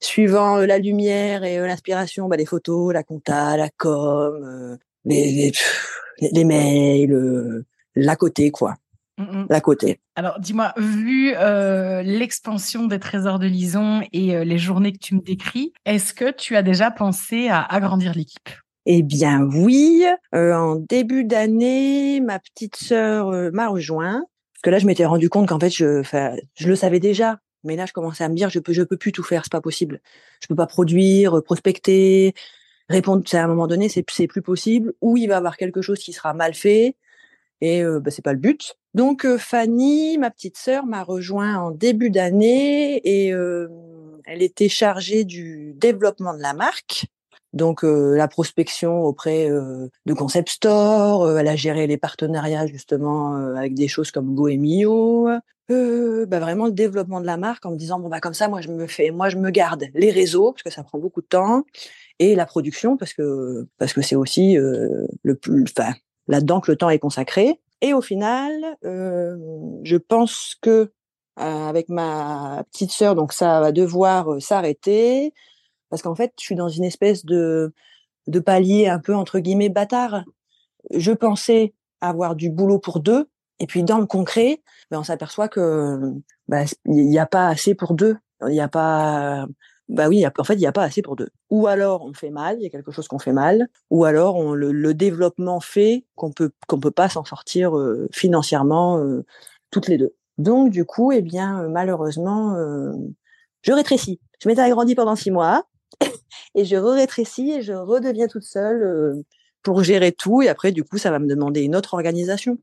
[0.00, 5.52] suivant la lumière et l'inspiration, bah, les photos, la compta, la com, les,
[6.20, 7.64] les, mails,
[7.94, 8.74] l'à côté, quoi.
[9.18, 10.00] mmh à côté.
[10.16, 15.14] Alors, dis-moi, vu euh, l'expansion des trésors de Lison et euh, les journées que tu
[15.14, 18.48] me décris, est-ce que tu as déjà pensé à agrandir l'équipe?
[18.86, 24.24] Eh bien oui, euh, en début d'année, ma petite sœur m'a rejoint.
[24.52, 26.02] Parce que là je m'étais rendu compte qu'en fait je,
[26.54, 28.96] je le savais déjà, mais là je commençais à me dire je peux je peux
[28.96, 30.00] plus tout faire, c'est pas possible.
[30.40, 32.34] Je peux pas produire, prospecter,
[32.88, 33.22] répondre.
[33.32, 34.94] À un moment donné, c'est c'est plus possible.
[35.00, 36.96] Ou il va y avoir quelque chose qui sera mal fait
[37.60, 38.76] et bah, c'est pas le but.
[38.94, 45.72] Donc Fanny, ma petite sœur, m'a rejoint en début d'année et elle était chargée du
[45.76, 47.06] développement de la marque.
[47.52, 53.88] Donc la prospection auprès de Concept Store, elle a géré les partenariats justement avec des
[53.88, 55.28] choses comme Goemio,
[55.70, 58.48] euh, bah vraiment le développement de la marque en me disant bon bah comme ça
[58.48, 61.22] moi je me fais moi je me garde les réseaux parce que ça prend beaucoup
[61.22, 61.64] de temps
[62.18, 65.94] et la production parce que parce que c'est aussi le plus enfin
[66.28, 67.60] là-dedans que le temps est consacré.
[67.80, 68.52] Et au final,
[68.84, 69.36] euh,
[69.82, 70.88] je pense que euh,
[71.68, 75.32] avec ma petite sœur, donc ça va devoir euh, s'arrêter
[75.90, 77.72] parce qu'en fait, je suis dans une espèce de
[78.26, 80.24] de palier un peu entre guillemets bâtard.
[80.90, 83.28] Je pensais avoir du boulot pour deux,
[83.60, 86.12] et puis dans le concret, ben on s'aperçoit que
[86.48, 88.16] bah, il n'y a pas assez pour deux.
[88.42, 89.46] Il n'y a pas
[89.88, 91.28] bah oui, en fait, il n'y a pas assez pour deux.
[91.50, 94.54] Ou alors on fait mal, il y a quelque chose qu'on fait mal, ou alors
[94.56, 99.24] le, développement fait qu'on peut qu'on peut pas s'en sortir euh, financièrement euh,
[99.70, 100.14] toutes les deux.
[100.38, 102.56] Donc du coup, eh bien euh, malheureusement,
[103.62, 104.20] je rétrécis.
[104.42, 105.64] Je m'étais agrandie pendant six mois
[106.54, 109.22] et je rétrécis et je redeviens toute seule
[109.62, 110.42] pour gérer tout.
[110.42, 112.58] Et après, du coup, ça va me demander une autre organisation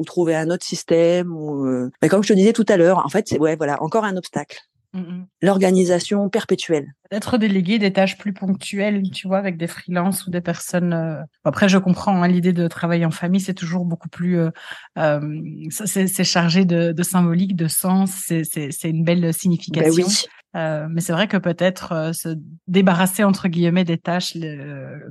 [0.00, 1.30] ou trouver un autre système.
[1.32, 4.04] Ou, Mais comme je te disais tout à l'heure, en fait, c'est ouais, voilà, encore
[4.04, 4.58] un obstacle.
[4.92, 6.92] Mmh L'organisation perpétuelle.
[7.08, 10.92] Peut-être déléguer des tâches plus ponctuelles, tu vois, avec des freelances ou des personnes.
[10.92, 14.38] Euh, après, je comprends hein, l'idée de travailler en famille, c'est toujours beaucoup plus.
[14.38, 14.50] Euh,
[14.98, 15.20] euh
[15.70, 18.10] c'est chargé de, de, symbolique, de sens.
[18.26, 20.04] C'est une belle ben signification.
[20.04, 20.26] Ben oui.
[20.56, 22.36] Euh, mais c'est vrai que peut-être euh, se
[22.66, 24.36] débarrasser entre guillemets des tâches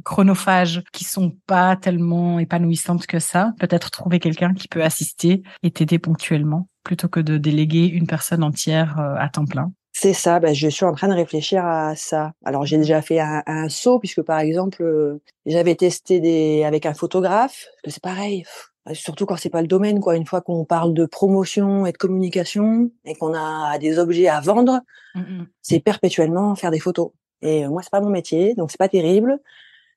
[0.04, 3.54] chronophages qui sont pas tellement épanouissantes que ça.
[3.60, 8.44] Peut-être trouver quelqu'un qui peut assister et t'aider ponctuellement plutôt que de déléguer une personne
[8.44, 9.72] entière euh, à temps plein.
[9.92, 12.32] C'est ça, ben, je suis en train de réfléchir à ça.
[12.46, 16.94] Alors j'ai déjà fait un, un, saut puisque par exemple j'avais testé des avec un
[16.94, 18.46] photographe, que c'est pareil,
[18.94, 20.16] surtout quand c'est pas le domaine quoi.
[20.16, 24.40] Une fois qu'on parle de promotion et de communication et qu'on a des objets à
[24.42, 24.82] vendre
[25.16, 27.12] mmh c'est perpétuellement faire des photos.
[27.42, 29.40] Et euh, moi c'est pas mon métier donc c'est pas terrible.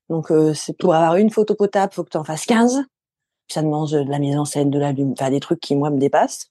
[0.08, 2.82] Donc euh, c'est pour avoir une photo potable faut que tu en fasses 15
[3.48, 5.98] ça demande de la mise en scène de la enfin des trucs qui moi me
[5.98, 6.50] dépassent.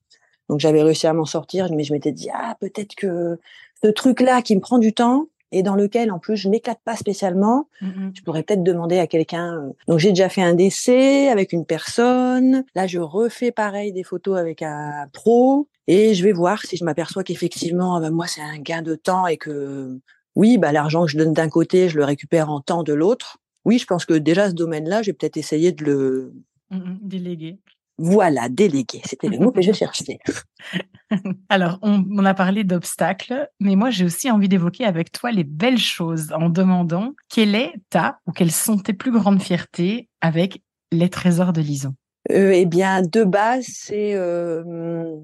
[0.49, 3.39] Donc j'avais réussi à m'en sortir mais je m'étais dit ah peut-être que
[3.83, 6.79] ce truc là qui me prend du temps et dans lequel en plus je m'éclate
[6.83, 9.57] pas spécialement, je pourrais peut-être demander à quelqu'un.
[9.57, 12.63] Euh, donc j'ai déjà fait un décès avec une personne.
[12.75, 16.85] Là je refais pareil des photos avec un pro et je vais voir si je
[16.85, 19.99] m'aperçois qu'effectivement ah ben, moi c'est un gain de temps et que
[20.35, 23.37] oui bah l'argent que je donne d'un côté je le récupère en temps de l'autre.
[23.65, 26.33] Oui je pense que déjà ce domaine-là j'ai peut-être essayé de le
[26.71, 27.59] mmh déléguer.
[28.03, 30.17] Voilà, déléguer, c'était le mot que je cherchais.
[31.49, 35.77] Alors, on, a parlé d'obstacles, mais moi j'ai aussi envie d'évoquer avec toi les belles
[35.77, 41.09] choses en demandant quelle est ta ou quelles sont tes plus grandes fiertés avec les
[41.09, 41.93] trésors de Lison.
[42.31, 45.15] Euh, eh bien, de base, c'est euh,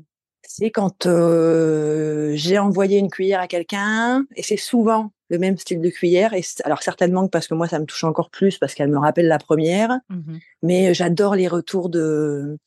[0.44, 5.82] c'est quand euh, j'ai envoyé une cuillère à quelqu'un, et c'est souvent le même style
[5.82, 6.34] de cuillère.
[6.34, 9.28] Et alors certainement parce que moi ça me touche encore plus parce qu'elle me rappelle
[9.28, 10.00] la première.
[10.10, 12.58] Mmh mais j'adore les retours de,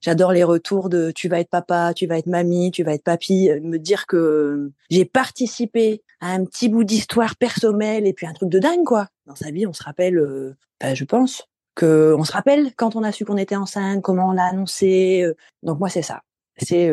[0.00, 3.04] j'adore les retours de tu vas être papa, tu vas être mamie, tu vas être
[3.04, 3.50] papy.
[3.50, 8.32] Euh, me dire que j'ai participé à un petit bout d'histoire personnelle et puis un
[8.32, 9.08] truc de dingue quoi.
[9.26, 11.44] Dans sa vie, on se rappelle, euh, ben, je pense
[11.74, 15.22] que on se rappelle quand on a su qu'on était enceinte, comment on l'a annoncé.
[15.22, 15.34] Euh.
[15.62, 16.22] donc moi c'est ça.
[16.60, 16.90] C'est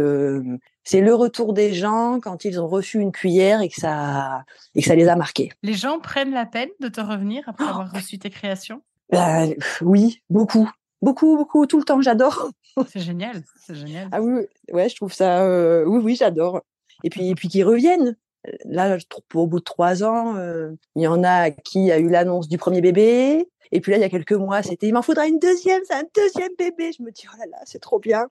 [0.85, 4.45] c'est le retour des gens quand ils ont reçu une cuillère et que ça
[4.75, 5.51] et que ça les a marqués.
[5.63, 8.81] Les gens prennent la peine de te revenir après avoir reçu tes créations?
[9.11, 9.45] Bah,
[9.81, 10.69] Oui, beaucoup,
[11.01, 12.01] beaucoup, beaucoup, tout le temps.
[12.01, 12.51] J'adore.
[12.89, 14.09] C'est génial, c'est génial.
[14.11, 14.43] Ah oui,
[14.73, 15.43] ouais, je trouve ça.
[15.43, 16.61] Euh, oui, oui, j'adore.
[17.05, 18.17] Et puis, et puis qu'ils reviennent.
[18.65, 18.97] Là,
[19.33, 22.57] au bout de trois ans, euh, il y en a qui a eu l'annonce du
[22.57, 23.47] premier bébé.
[23.71, 25.95] Et puis là, il y a quelques mois, c'était il m'en faudra une deuxième, c'est
[25.95, 26.91] un deuxième bébé.
[26.95, 28.27] Je me dis oh là là, c'est trop bien.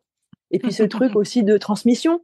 [0.50, 2.20] Et puis ce truc aussi de transmission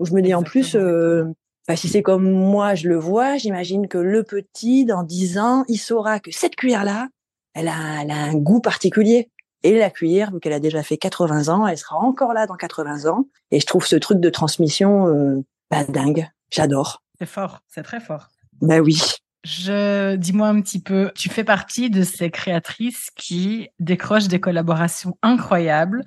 [0.00, 1.24] où je me dis en plus, euh,
[1.68, 5.64] bah, si c'est comme moi je le vois, j'imagine que le petit dans 10 ans,
[5.68, 7.08] il saura que cette cuillère là,
[7.54, 9.30] elle a, elle a un goût particulier.
[9.62, 12.56] Et la cuillère, vu qu'elle a déjà fait 80 ans, elle sera encore là dans
[12.56, 13.26] 80 ans.
[13.50, 16.26] Et je trouve ce truc de transmission euh, bah, dingue.
[16.50, 17.02] J'adore.
[17.18, 18.28] C'est fort, c'est très fort.
[18.62, 18.98] Bah oui.
[19.44, 25.16] Je dis-moi un petit peu, tu fais partie de ces créatrices qui décrochent des collaborations
[25.22, 26.02] incroyables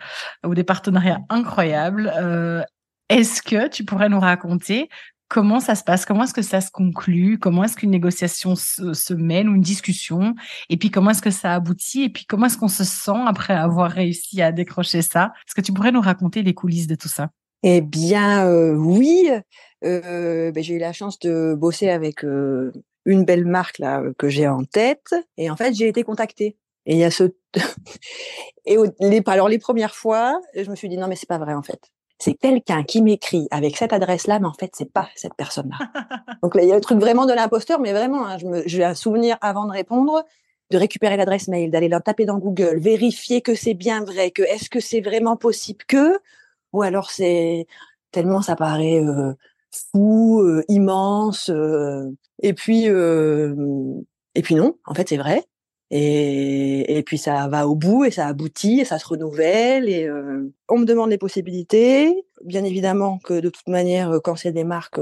[0.46, 2.12] ou des partenariats incroyables.
[2.16, 2.64] Euh,
[3.10, 4.90] est-ce que tu pourrais nous raconter
[5.34, 6.06] comment ça se passe?
[6.06, 7.40] Comment est-ce que ça se conclut?
[7.40, 10.36] Comment est-ce qu'une négociation se, mène ou une discussion?
[10.70, 12.04] Et puis comment est-ce que ça aboutit?
[12.04, 15.34] Et puis comment est-ce qu'on se sent après avoir réussi à décrocher ça?
[15.48, 17.30] Est-ce que tu pourrais nous raconter les coulisses de tout ça?
[17.64, 19.30] Eh bien, euh, oui.
[19.84, 24.48] Euh, ben, j'ai eu la chance de bosser avec une belle marque là que j'ai
[24.48, 25.16] en tête.
[25.38, 26.58] Et en fait j'ai été contactée.
[26.86, 27.24] Et il y a ce
[29.28, 31.80] alors les premières fois je me suis dit non mais c'est pas vrai en fait
[32.24, 35.70] c'est quelqu'un qui m'écrit avec cette adresse là mais en fait c'est pas cette personne
[35.70, 36.06] là
[36.42, 38.96] donc là il y a le truc vraiment de l'imposteur mais vraiment hein, j'ai un
[38.96, 40.24] souvenir avant de répondre
[40.72, 44.44] de récupérer l'adresse mail d'aller la taper dans Google vérifier que c'est bien vrai que
[44.44, 46.20] est-ce que c'est vraiment possible que
[46.72, 47.68] ou alors c'est
[48.12, 49.34] tellement ça paraît euh,
[49.92, 51.50] fou, euh, immense.
[51.50, 52.10] Euh,
[52.42, 53.56] et puis, euh,
[54.36, 55.44] et puis non, en fait, c'est vrai.
[55.96, 60.10] Et, et puis ça va au bout et ça aboutit et ça se renouvelle et
[60.70, 62.26] on me demande les possibilités.
[62.44, 65.00] Bien évidemment que de toute manière, quand c'est des marques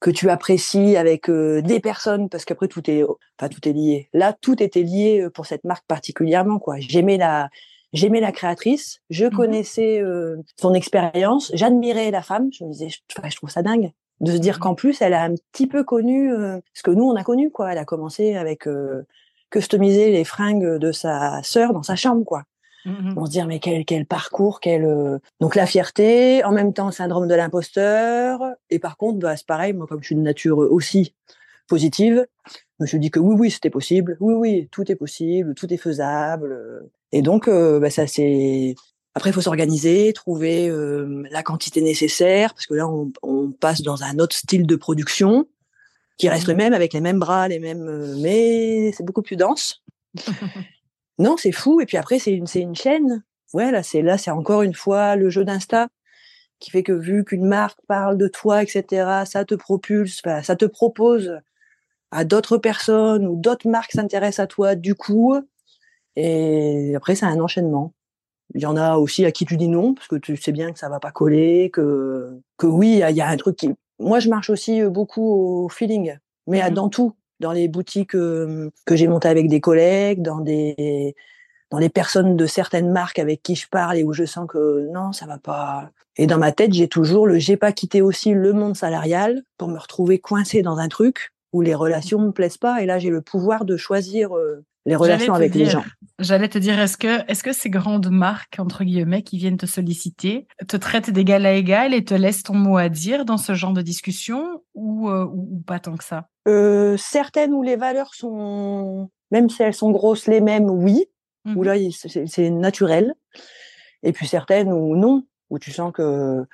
[0.00, 4.08] que tu apprécies avec des personnes, parce qu'après tout est, enfin tout est lié.
[4.14, 6.76] Là, tout était lié pour cette marque particulièrement quoi.
[6.78, 7.50] J'aimais la,
[7.94, 12.50] J'aimais la créatrice, je mmh connaissais euh, son expérience, j'admirais la femme.
[12.52, 15.14] Je me disais, je, je, trouve ça dingue de se dire mmh qu'en plus, elle
[15.14, 17.72] a un petit peu connu euh, ce que nous on a connu, quoi.
[17.72, 19.06] Elle a commencé avec euh,
[19.50, 22.44] customiser les fringues de sa sœur dans sa chambre, quoi.
[22.84, 26.72] Mmh on se dire mais quel quel parcours, quel euh, donc la fierté, en même
[26.72, 28.40] temps le syndrome de l'imposteur.
[28.70, 31.14] Et par contre, bah, c'est pareil, moi comme je suis de nature aussi
[31.66, 35.54] positive, je me suis dit que oui oui c'était possible, oui oui tout est possible,
[35.54, 36.88] tout est faisable.
[37.12, 38.74] Et donc, euh, bah, ça c'est.
[39.14, 43.82] Après, il faut s'organiser, trouver euh, la quantité nécessaire, parce que là, on, on, passe
[43.82, 45.46] dans un autre style de production
[46.18, 49.36] qui reste le même, avec les mêmes bras, les mêmes, euh, mais c'est beaucoup plus
[49.36, 49.82] dense.
[51.18, 51.80] non, c'est fou.
[51.80, 53.24] Et puis après, c'est une, c'est une chaîne.
[53.54, 55.88] Ouais, là, c'est là, c'est encore une fois le jeu d'Insta
[56.58, 60.64] qui fait que vu qu'une marque parle de toi, etc., ça te propulse, ça te
[60.64, 61.38] propose
[62.10, 64.74] à d'autres personnes ou d'autres marques s'intéressent à toi.
[64.74, 65.36] Du coup,
[66.16, 67.94] et après, c'est un enchaînement.
[68.54, 70.72] Il y en a aussi à qui tu dis non, parce que tu sais bien
[70.72, 73.70] que ça va pas coller, que, que oui, il y a un truc qui...
[73.98, 77.14] Moi, je marche aussi beaucoup au feeling, mais mmh dans tout.
[77.40, 81.14] Dans les boutiques que j'ai montées avec des collègues, dans des,
[81.70, 84.88] dans les personnes de certaines marques avec qui je parle et où je sens que
[84.92, 85.90] non, ça va pas.
[86.16, 89.68] Et dans ma tête, j'ai toujours le j'ai pas quitté aussi le monde salarial pour
[89.68, 92.82] me retrouver coincé dans un truc où les relations me plaisent pas.
[92.82, 95.84] Et là, j'ai le pouvoir de choisir euh, les relations avec les gens.
[96.18, 99.66] J'allais te dire, est-ce que, est-ce que ces grandes marques, entre guillemets, qui viennent te
[99.66, 103.54] solliciter, te traitent d'égal à égal et te laissent ton mot à dire dans ce
[103.54, 106.28] genre de discussion ou, euh, ou, pas tant que ça?
[106.48, 111.06] Euh, Certaines où les valeurs sont, même si elles sont grosses, les mêmes, oui.
[111.44, 111.74] Mmh où là,
[112.26, 113.14] c'est naturel.
[114.02, 116.44] Et puis certaines où non, où tu sens que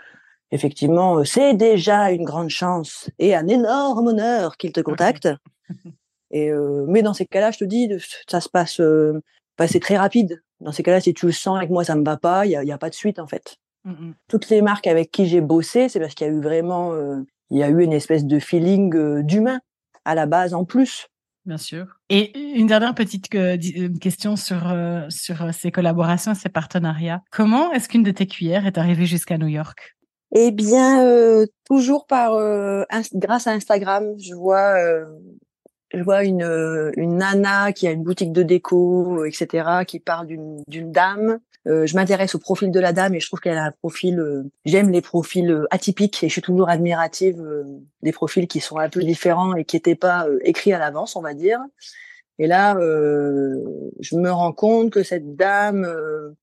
[0.50, 5.28] effectivement, c'est déjà une grande chance et un énorme honneur qu'ils te contactent.
[6.30, 7.88] Et euh, mais dans ces cas-là, je te dis,
[8.28, 9.20] ça se passe, euh,
[9.66, 10.42] c'est très rapide.
[10.60, 12.56] Dans ces cas-là, si tu le sens avec moi, ça me va pas, il y
[12.56, 13.56] a, y a, pas de suite en fait.
[13.84, 16.92] Mmh Toutes les marques avec qui j'ai bossé, c'est parce qu'il y a eu vraiment,
[16.92, 19.60] euh, il y a eu une espèce de feeling euh, d'humain
[20.04, 21.06] à la base en plus.
[21.44, 21.86] Bien sûr.
[22.08, 23.28] Et une dernière petite
[24.00, 24.74] question sur
[25.10, 27.22] sur ces collaborations, ces partenariats.
[27.30, 29.93] Comment est-ce qu'une de tes cuillères est arrivée jusqu'à New York?
[30.34, 32.32] Eh bien, toujours par
[33.14, 34.14] grâce à Instagram.
[34.18, 34.76] Je vois
[35.94, 40.26] je vois une, euh, une nana qui a une boutique de déco, etc., qui parle
[40.26, 41.38] d'une dame.
[41.66, 44.18] Euh, je m'intéresse au profil de la dame et je trouve qu'elle a un profil.
[44.18, 47.42] Euh, j'aime les profils atypiques et je suis toujours admirative
[48.02, 51.22] des profils qui sont un peu différents et qui n'étaient pas écrits à l'avance, on
[51.22, 51.60] va dire.
[52.38, 55.88] Et là, je me rends compte que cette dame,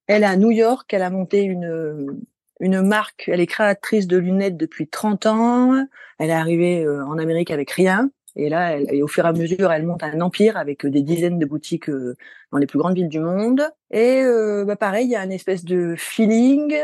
[0.08, 2.22] elle est à New York, elle a monté une
[2.62, 3.30] une marque.
[3.32, 5.86] Elle est créatrice de lunettes depuis 30 ans.
[6.18, 8.10] Elle est arrivée en Amérique avec rien.
[8.36, 10.90] Et là, elle, et au fur et à mesure, elle monte un empire avec euh,
[10.90, 12.16] des dizaines de boutiques euh,
[12.52, 13.62] dans les plus grandes villes du monde.
[13.92, 16.76] Et euh, bah pareil, il y a une espèce de feeling.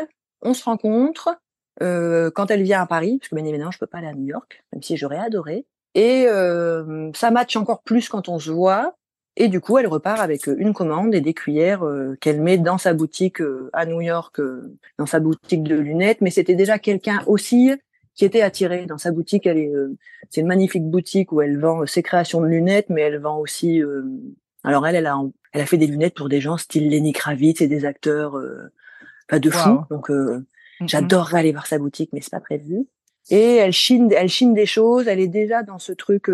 [0.41, 1.37] On se rencontre
[1.81, 4.13] euh, quand elle vient à Paris, parce que bien évidemment, je peux pas aller à
[4.13, 5.65] New York, même si j'aurais adoré.
[5.95, 8.95] Et euh, ça match encore plus quand on se voit.
[9.39, 11.83] Et du coup, elle repart avec une commande et des cuillères
[12.19, 13.39] qu'elle met dans sa boutique
[13.71, 14.41] à New York,
[14.97, 16.21] dans sa boutique de lunettes.
[16.21, 17.71] Mais c'était déjà quelqu'un aussi
[18.17, 19.45] qui était attirée dans sa boutique.
[19.45, 19.95] Elle est, euh,
[20.29, 23.81] c'est une magnifique boutique où elle vend ses créations de lunettes, mais elle vend aussi.
[23.81, 24.03] Euh,
[24.63, 25.21] alors elle, elle a,
[25.53, 28.73] elle a fait des lunettes pour des gens style Lenny Kravitz et des acteurs, euh,
[29.29, 29.81] pas de fou.
[29.89, 30.45] Donc euh,
[30.81, 32.87] j'adorerais aller voir sa boutique, mais c'est pas prévu.
[33.29, 35.07] Et elle chine, elle chine des choses.
[35.07, 36.31] Elle est déjà dans ce truc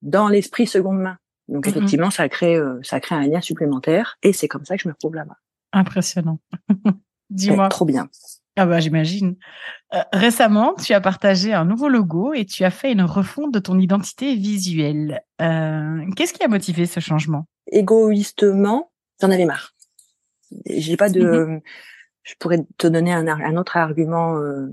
[0.00, 1.18] dans l'esprit seconde main.
[1.48, 1.70] Donc Mhm.
[1.76, 4.88] effectivement, ça crée euh, ça crée un lien supplémentaire et c'est comme ça que je
[4.88, 5.36] me retrouve là-bas.
[5.72, 6.38] Impressionnant.
[7.30, 7.68] Dis-moi.
[7.68, 8.08] trop bien.
[8.56, 9.36] Ah bah j'imagine.
[9.94, 13.58] Euh, récemment, tu as partagé un nouveau logo et tu as fait une refonte de
[13.58, 15.22] ton identité visuelle.
[15.40, 17.46] Euh, Qu'est-ce qui a motivé ce changement?
[17.70, 19.72] Égoïstement, j'en avais marre.
[20.66, 21.24] J'ai pas de.
[21.44, 21.60] Mhm.
[22.24, 24.66] Je pourrais te donner un, un autre argument euh,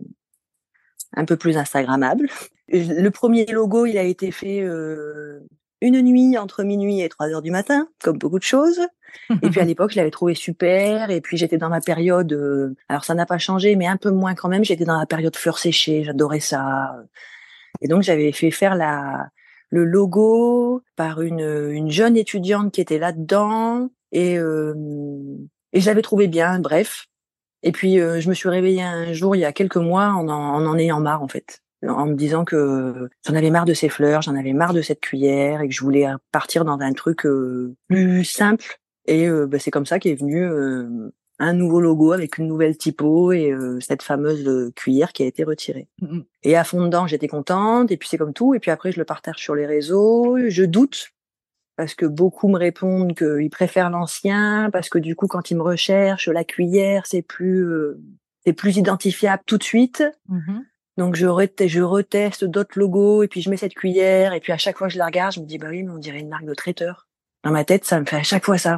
[1.16, 2.28] un peu plus instagrammable.
[2.68, 5.40] Le premier logo, il a été fait euh,
[5.82, 8.80] une nuit entre minuit et 3 heures du matin, comme beaucoup de choses.
[9.42, 11.10] Et puis à l'époque, je l'avais trouvé super.
[11.10, 14.12] Et puis j'étais dans ma période, euh, alors ça n'a pas changé, mais un peu
[14.12, 14.63] moins quand même.
[14.63, 16.96] J'étais dans la période fleurs séchées, j'adorais ça.
[17.82, 19.30] Et donc j'avais fait faire la
[19.72, 24.74] le logo par une une jeune étudiante qui était là-dedans et euh,
[25.74, 26.60] et je l'avais trouvé bien.
[26.60, 27.08] Bref.
[27.63, 30.28] Et puis euh, je me suis réveillée un jour il y a quelques mois en
[30.28, 33.74] en, en en ayant marre en fait, en me disant que j'en avais marre de
[33.74, 36.94] ces fleurs, j'en avais marre de cette cuillère et que je voulais partir dans un
[36.94, 41.80] truc euh, plus simple et euh, bah, c'est comme ça qu'est venu euh, un nouveau
[41.80, 45.88] logo avec une nouvelle typo et euh, cette fameuse euh, cuillère qui a été retirée.
[46.02, 46.26] Mhm.
[46.44, 47.92] Et à fond dedans, j'étais contente.
[47.92, 48.54] Et puis c'est comme tout.
[48.54, 50.38] Et puis après, je le partage sur les réseaux.
[50.50, 51.10] Je doute
[51.78, 55.63] parce que beaucoup me répondent qu'ils préfèrent l'ancien parce que du coup, quand ils me
[55.63, 58.02] recherchent, la cuillère c'est plus euh,
[58.46, 60.04] c'est plus identifiable tout de suite.
[60.28, 60.65] Mhm.
[61.00, 64.52] Donc je, rete- je reteste d'autres logos et puis je mets cette cuillère et puis
[64.52, 66.20] à chaque fois que je la regarde, je me dis bah oui, mais on dirait
[66.20, 67.08] une marque de traiteur.
[67.46, 68.78] Dans ma tête, ça me fait à chaque fois ça.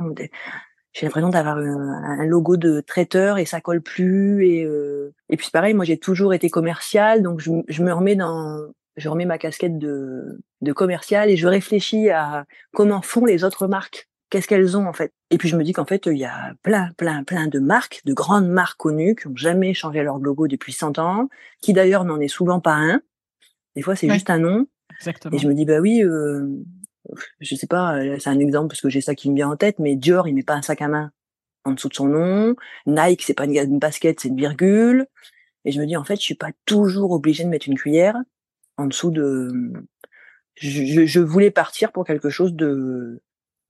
[0.93, 5.51] J'ai l'impression d'avoir un, logo de traiteur et ça colle plus et euh, puis c'est
[5.51, 9.79] pareil, moi j'ai toujours été commercial donc je, me remets dans je remets ma casquette
[9.79, 14.10] de commercial et je réfléchis à comment font les autres marques.
[14.31, 15.13] Qu'est-ce qu'elles ont en fait?
[15.29, 18.01] Et puis je me dis qu'en fait il y a plein plein plein de marques,
[18.05, 21.29] de grandes marques connues qui ont jamais changé leur logo depuis 100 ans,
[21.61, 23.01] qui d'ailleurs n'en est souvent pas un.
[23.75, 24.13] Des fois c'est Ouais.
[24.15, 24.67] juste un nom
[24.99, 25.35] Exactement.
[25.35, 26.47] et je me dis, bah oui, euh,
[27.39, 29.55] je sais pas, euh, c'est un exemple parce que j'ai ça qui me vient en
[29.57, 31.11] tête, mais Dior, il met pas un sac à main
[31.65, 32.55] en dessous de son nom.
[32.87, 35.05] Nike, c'est pas une, une basket, c'est une virgule.
[35.65, 38.15] Et je me dis, en fait, je suis pas toujours obligée de mettre une cuillère
[38.77, 39.51] en dessous de...
[40.55, 43.21] Je, je- je voulais partir pour quelque chose de...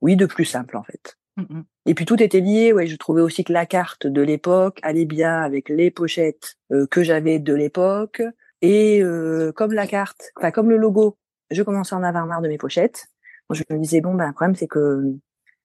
[0.02, 1.18] Oui, de plus simple, en fait.
[1.38, 1.64] Mhm.
[1.86, 5.06] Et puis tout était lié, ouais, je trouvais aussi que la carte de l'époque allait
[5.06, 8.22] bien avec les pochettes euh, que j'avais de l'époque.
[8.62, 11.18] Et euh, comme la carte, enfin comme le logo,
[11.50, 13.08] je commençais à en avoir marre de mes pochettes.
[13.50, 15.18] Je me disais bon ben le problème c'est que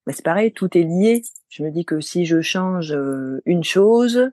[0.07, 1.23] ben, c'est pareil, tout est lié.
[1.49, 4.31] Je me dis que si je change euh, une chose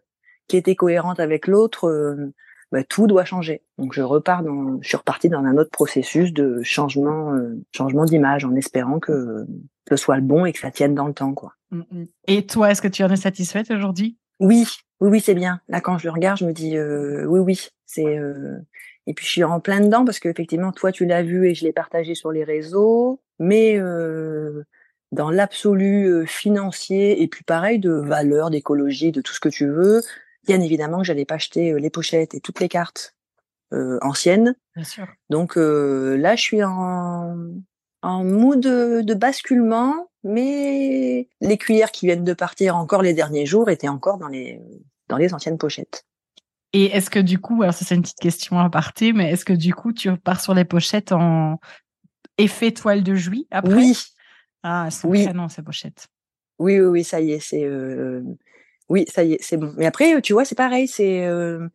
[0.48, 2.34] qui était cohérente avec l'autre, euh,
[2.72, 3.64] ben, tout doit changer.
[3.78, 8.06] Donc je repars dans, je suis repartie dans un autre processus de changement, euh, changement
[8.06, 9.46] d'image en espérant que
[9.90, 11.54] ce soit le bon et que ça tienne dans le temps quoi.
[11.72, 12.08] Mhm.
[12.28, 14.18] Et toi, est-ce que tu en es satisfaite aujourd'hui?
[14.40, 14.66] Oui,
[15.00, 15.62] oui, oui, c'est bien.
[15.68, 18.18] Là, quand je le regarde, je me dis euh, oui, oui, c'est.
[18.18, 18.58] euh,
[19.08, 21.66] Et puis je suis en plein dedans parce qu'effectivement, toi, tu l'as vu et je
[21.66, 24.64] l'ai partagé sur les réseaux, mais euh,
[25.12, 29.68] dans l'absolu euh, financier et puis pareil de valeur, d'écologie, de tout ce que tu
[29.68, 30.02] veux.
[30.48, 33.16] Bien évidemment que j'allais pas acheter les pochettes et toutes les cartes
[33.74, 34.56] euh, anciennes.
[34.76, 35.08] Bien sûr.
[35.30, 37.38] Donc euh, là, je suis en
[38.04, 43.46] en mood de, de basculement, mais les cuillères qui viennent de partir encore les derniers
[43.46, 44.60] jours étaient encore dans les
[45.10, 46.06] dans les anciennes pochettes.
[46.74, 49.46] Et est-ce que du coup, alors ça c'est une petite question à parté, mais est-ce
[49.46, 51.60] que du coup tu repars sur les pochettes en
[52.38, 53.74] effet toile de juillet après?
[53.74, 53.98] Oui,
[54.64, 55.26] Ah, elles sont Oui.
[55.26, 56.08] canon ces pochettes.
[56.60, 58.22] oui, oui, oui, ça y est, c'est euh,
[58.90, 59.74] oui, ça y est, c'est bon.
[59.78, 61.68] Mais après, tu vois, c'est pareil, c'est euh,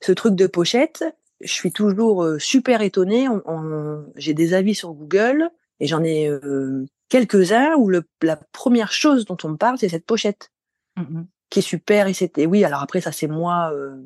[0.00, 1.04] ce truc de pochette.
[1.40, 3.28] Je suis toujours euh, super étonnée.
[3.28, 8.36] On- on- J'ai des avis sur Google et j'en ai euh, quelques-uns où le, la
[8.52, 10.50] première chose dont on me parle, c'est cette pochette.
[10.96, 11.26] Mhm.
[11.50, 13.96] qui est super et c'était oui alors après ça c'est moi euh,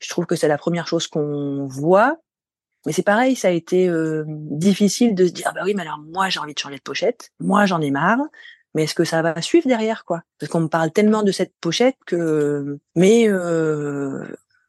[0.00, 2.16] je trouve que c'est la première chose qu'on voit
[2.84, 5.82] mais c'est pareil ça a été euh, difficile de se dire ah bah oui mais
[5.82, 8.18] alors moi j'ai envie de changer de pochette moi j'en ai marre
[8.74, 10.22] mais est-ce que ça va suivre derrière quoi?
[10.38, 14.26] Parce qu'on me parle tellement de cette pochette que mais euh,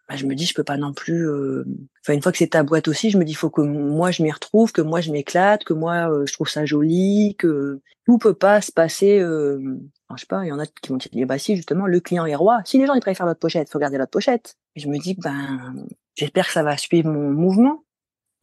[0.09, 1.65] bah, je me dis je peux pas non plus euh,
[2.01, 4.21] enfin une fois que c'est ta boîte aussi je me dis faut que moi je
[4.21, 8.17] m'y retrouve que moi je m'éclate que moi euh, je trouve ça joli que tout
[8.17, 10.97] peut pas se passer euh, alors, je sais pas, il y en a qui vont
[10.97, 12.61] dire, bah si, justement, le client est roi.
[12.65, 14.57] Si les gens, ils préfèrent notre pochette, faut garder notre pochette.
[14.75, 17.83] Et je me dis, ben, j'espère que ça va suivre mon mouvement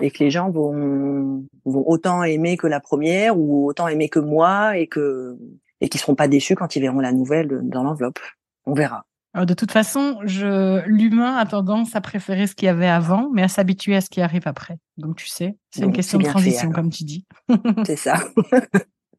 [0.01, 4.19] et que les gens vont, vont autant aimer que la première ou autant aimer que
[4.19, 5.39] moi et que,
[5.81, 8.19] et qu'ils seront pas déçus quand ils verront la nouvelle dans l'enveloppe.
[8.67, 9.07] On verra.
[9.33, 10.85] Alors, de toute façon, je...
[10.87, 14.11] l'humain a tendance à préférer ce qu'il y avait avant, mais à s'habituer à ce
[14.11, 14.79] qui arrive après.
[14.97, 17.27] Donc tu sais, c'est une question de fait, transition, comme tu dis.
[17.87, 18.17] C'est ça.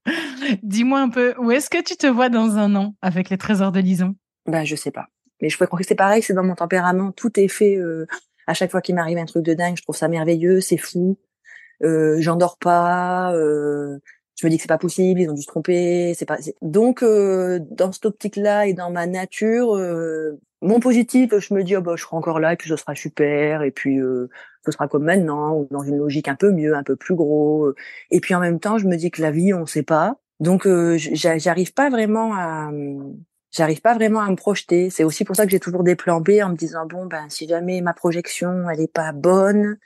[0.64, 3.72] Dis-moi un peu, où est-ce que tu te vois dans un an avec les trésors
[3.72, 4.16] de Lison?
[4.47, 5.07] Ben, je sais pas.
[5.41, 7.12] Mais je croire que c'est pareil, c'est dans mon tempérament.
[7.12, 8.05] Tout est fait, euh,
[8.47, 11.18] à chaque fois qu'il m'arrive un truc de dingue, je trouve ça merveilleux, c'est fou.
[11.84, 13.99] euh, j'en dors pas, euh,
[14.41, 16.37] je me dis que c'est pas possible, ils ont dû se tromper, c'est pas.
[16.63, 21.75] Donc euh, dans cette optique-là et dans ma nature, euh, mon positif, je me dis
[21.75, 24.29] oh bah je serai encore là et puis ce sera super et puis euh,
[24.65, 27.71] ce sera comme maintenant ou dans une logique un peu mieux, un peu plus gros.
[28.09, 30.17] Et puis en même temps, je me dis que la vie, on sait pas.
[30.39, 30.67] Donc
[30.97, 32.71] j'arrive pas vraiment à
[33.51, 34.89] j'arrive pas vraiment à me projeter.
[34.89, 37.29] C'est aussi pour ça que j'ai toujours des plans B en me disant bon ben
[37.29, 39.77] si jamais ma projection elle est pas bonne,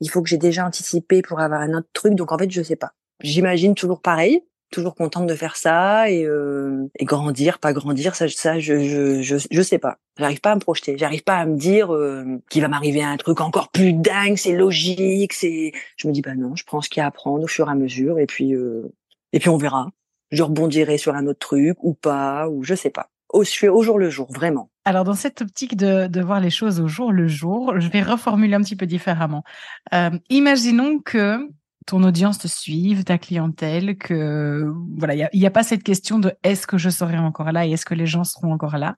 [0.00, 2.14] il faut que j'ai déjà anticipé pour avoir un autre truc.
[2.14, 2.92] Donc en fait je sais pas.
[3.22, 8.28] J'imagine toujours pareil, toujours contente de faire ça et, euh, et grandir, pas grandir, ça,
[8.28, 9.98] ça je, je, je, je sais pas.
[10.18, 13.16] J'arrive pas à me projeter, j'arrive pas à me dire euh, qu'il va m'arriver un
[13.16, 15.72] truc encore plus dingue, c'est logique, c'est.
[15.96, 17.68] Je me dis bah non, je prends ce qu'il y a à apprendre au fur
[17.68, 18.92] et à mesure et puis euh,
[19.32, 19.90] et puis on verra
[20.30, 23.10] je rebondirai sur un autre truc ou pas, ou je sais pas.
[23.34, 24.70] Je fais au jour le jour, vraiment.
[24.84, 28.02] Alors, dans cette optique de, de voir les choses au jour le jour, je vais
[28.02, 29.44] reformuler un petit peu différemment.
[29.92, 31.48] Euh, imaginons que
[31.90, 36.20] ton audience te suive, ta clientèle, que voilà, il n'y a, a, pas cette question
[36.20, 38.94] de est-ce que je serai encore là et est-ce que les gens seront encore là.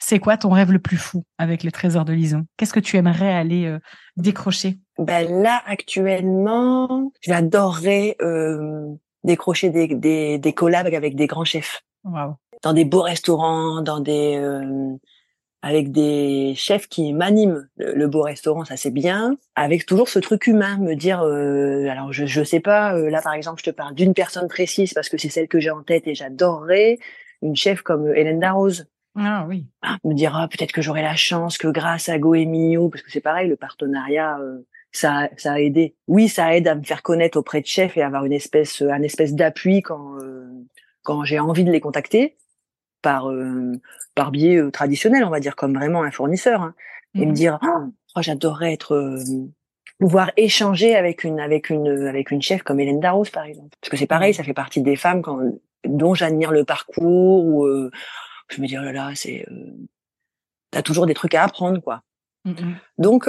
[0.00, 2.44] C'est quoi ton rêve le plus fou avec les trésors de Lison?
[2.56, 3.78] Qu'est-ce que tu aimerais aller euh,
[4.16, 4.80] décrocher?
[4.98, 8.88] Ben là, actuellement, j'adorerais euh,
[9.22, 11.82] décrocher des, des, des collabs avec des grands chefs.
[12.04, 14.96] Dans des beaux restaurants, dans des euh,
[15.62, 17.68] avec des chefs qui m'animent.
[17.76, 19.36] Le, beau restaurant, ça c'est bien.
[19.54, 21.22] Avec toujours ce truc humain, me dire.
[21.22, 22.94] Euh, alors je je sais pas.
[22.94, 25.60] Euh, là par exemple, je te parle d'une personne précise parce que c'est celle que
[25.60, 26.98] j'ai en tête et j'adorerais
[27.42, 28.86] une chef comme Hélène Darroze.
[29.16, 29.66] Ah oui.
[29.82, 33.10] Ah, me dire ah, peut-être que j'aurai la chance que grâce à Goemio, parce que
[33.10, 34.38] c'est pareil, le partenariat
[34.92, 35.96] ça, ça a aidé.
[36.06, 39.02] Oui, ça aide à me faire connaître auprès de chefs et avoir une espèce, un
[39.02, 40.46] espèce d'appui quand euh,
[41.02, 42.36] quand j'ai envie de les contacter
[43.02, 43.72] par euh,
[44.14, 46.74] par biais euh, traditionnel, on va dire, comme vraiment un fournisseur, hein,
[47.14, 47.58] et me mmh dire,
[48.16, 49.18] oh, j'adorerais être
[49.98, 53.90] pouvoir échanger avec une avec une avec une chef comme Hélène Darros par exemple, parce
[53.90, 54.36] que c'est pareil, mmh.
[54.36, 55.40] ça fait partie des femmes quand,
[55.84, 57.90] dont j'admire le parcours ou
[58.48, 59.46] je me dis oh là là, c'est
[60.70, 62.02] t'as toujours des trucs à apprendre quoi.
[62.44, 63.28] Mmh Donc,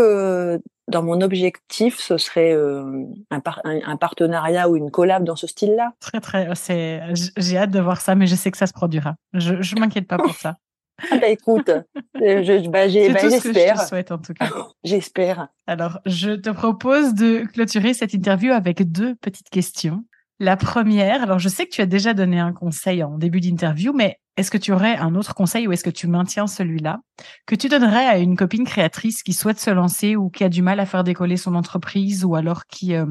[0.87, 5.93] dans mon objectif, ce serait euh, un, un, partenariat ou une collab dans ce style-là.
[5.99, 7.01] Très très, euh, c'est,
[7.37, 9.15] j'ai hâte de voir ça, mais je sais que ça se produira.
[9.33, 10.57] Je, je m'inquiète pas pour ça.
[11.11, 11.81] Ah bah écoute, euh,
[12.15, 13.77] je, bah, bah, j'espère.
[13.77, 14.47] je souhaite en tout cas.
[14.83, 15.47] j'espère.
[15.65, 20.05] Alors, je te propose de clôturer cette interview avec deux petites questions.
[20.39, 23.91] La première, alors je sais que tu as déjà donné un conseil en début d'interview,
[23.91, 27.01] mais est-ce que tu aurais un autre conseil ou est-ce que tu maintiens celui-là
[27.45, 30.61] que tu donnerais à une copine créatrice qui souhaite se lancer ou qui a du
[30.61, 33.05] mal à faire décoller son entreprise ou alors qui euh,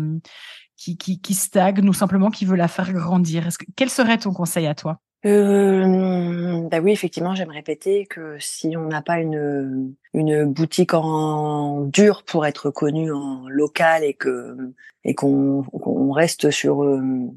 [0.77, 3.49] qui, qui, qui, stagne ou simplement qui veut la faire grandir?
[3.77, 4.99] Quel serait ton conseil à toi?
[5.25, 11.83] Euh, bah oui, effectivement, j'aime répéter que si on n'a pas une une boutique en
[11.83, 14.57] dur pour être connu en local et que
[15.05, 17.31] et qu'on qu'on reste sur, euh,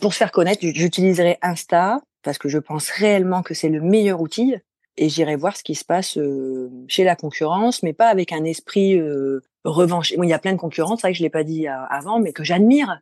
[0.00, 4.20] pour se faire connaître, j'utiliserai Insta parce que je pense réellement que c'est le meilleur
[4.20, 4.56] outil
[4.96, 8.44] et j'irai voir ce qui se passe euh, chez la concurrence, mais pas avec un
[8.44, 10.14] esprit euh, revanche.
[10.16, 12.20] Bon, il y a plein de concurrents, c'est vrai que je l'ai pas dit avant,
[12.20, 13.00] mais que j'admire.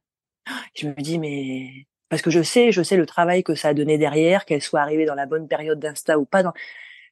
[0.74, 3.74] Je me dis mais parce que je sais, je sais le travail que ça a
[3.74, 6.42] donné derrière, qu'elle soit arrivée dans la bonne période d'Insta ou pas.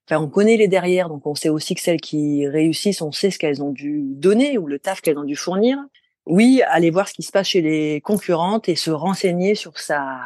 [0.08, 3.30] Enfin, on connaît les derrière, donc on sait aussi que celles qui réussissent, on sait
[3.30, 5.78] ce qu'elles ont dû donner ou le taf qu'elles ont dû fournir.
[6.26, 10.20] Oui, aller voir ce qui se passe chez les concurrentes et se renseigner sur sa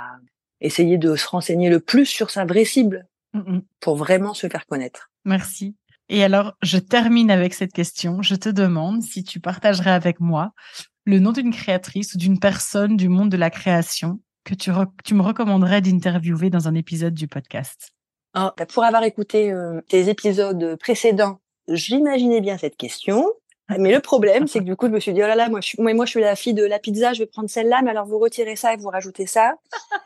[0.60, 4.66] essayer de se renseigner le plus sur sa vraie cible mmh pour vraiment se faire
[4.66, 5.10] connaître.
[5.24, 5.76] Merci.
[6.08, 8.20] Et alors, je termine avec cette question.
[8.20, 10.52] Je te demande si tu partagerais avec moi
[11.04, 14.70] le nom d'une créatrice ou d'une personne du monde de la création que tu,
[15.04, 17.92] tu me recommanderais d'interviewer dans un épisode du podcast.
[18.36, 23.26] Oh, pour avoir écouté euh, tes épisodes précédents, j'imaginais bien cette question.
[23.78, 25.60] Mais le problème, c'est que du coup, je me suis dit, oh là là, moi
[25.60, 27.82] je, suis, moi, moi, je suis la fille de la pizza, je vais prendre celle-là,
[27.82, 29.54] mais alors vous retirez ça et vous rajoutez ça.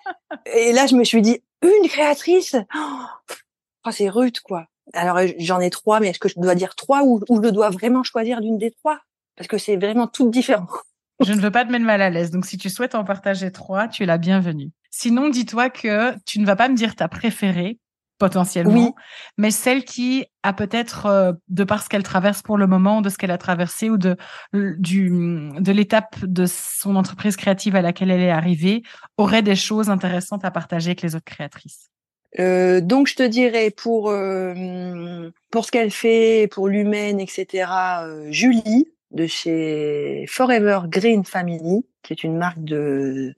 [0.46, 2.56] et là, je me suis dit, une créatrice?
[3.86, 4.66] Oh, C'est rude, quoi.
[4.92, 7.70] Alors, j'en ai trois, mais est-ce que je dois dire trois ou, ou je dois
[7.70, 9.00] vraiment choisir d'une des trois?
[9.36, 10.66] Parce que c'est vraiment tout différent.
[11.20, 13.50] je ne veux pas te mettre mal à l'aise, donc si tu souhaites en partager
[13.50, 14.70] trois, tu es la bienvenue.
[14.90, 17.78] Sinon, dis-toi que tu ne vas pas me dire ta préférée,
[18.18, 18.94] potentiellement,
[19.38, 23.08] mais celle qui a peut-être, euh, de par ce qu'elle traverse pour le moment, de
[23.08, 24.16] ce qu'elle a traversé ou de,
[24.52, 25.10] du,
[25.58, 28.82] de l'étape de son entreprise créative à laquelle elle est arrivée,
[29.16, 31.90] aurait des choses intéressantes à partager avec les autres créatrices.
[32.40, 37.70] Euh, donc je te dirais pour euh, pour ce qu'elle fait, pour l'humaine, etc.
[38.30, 43.34] Julie de chez Forever Green Family, qui est une marque de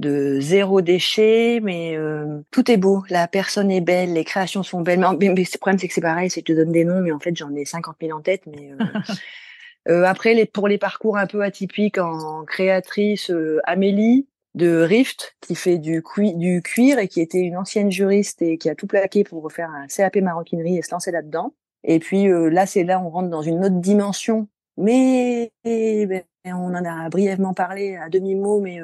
[0.00, 3.04] de zéro déchet, mais euh, tout est beau.
[3.10, 4.98] La personne est belle, les créations sont belles.
[4.98, 7.00] Mais, mais, le problème, c'est que c'est pareil, c'est que je te donne des noms,
[7.00, 8.42] mais en fait, j'en ai 50 000 en tête.
[8.46, 8.72] Mais
[9.88, 13.30] euh, après, les, pour les parcours un peu atypiques en créatrice,
[13.64, 16.02] Amélie de Rift, qui fait du,
[16.36, 19.70] du cuir et qui était une ancienne juriste et qui a tout plaqué pour refaire
[19.70, 21.54] un CAP maroquinerie et se lancer là-dedans.
[21.82, 26.84] Et puis là, c'est là on rentre dans une autre dimension, mais ben, on en
[26.84, 28.78] a brièvement parlé à demi mot, mais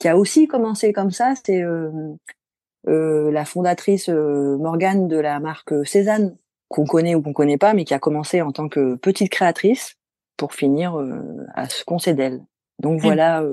[0.00, 1.34] qui a aussi commencé comme ça.
[1.44, 1.62] C'est
[2.88, 6.36] euh, la fondatrice euh, Morgane de la marque Cézanne,
[6.68, 9.96] qu'on connaît ou qu'on connaît pas, mais qui a commencé en tant que petite créatrice
[10.36, 12.42] pour finir euh, à ce qu'on sait d'elle.
[12.78, 13.02] Donc mmh.
[13.02, 13.44] voilà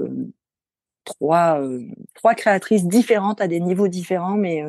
[1.04, 1.62] trois
[2.14, 4.64] trois créatrices différentes à des niveaux différents, mais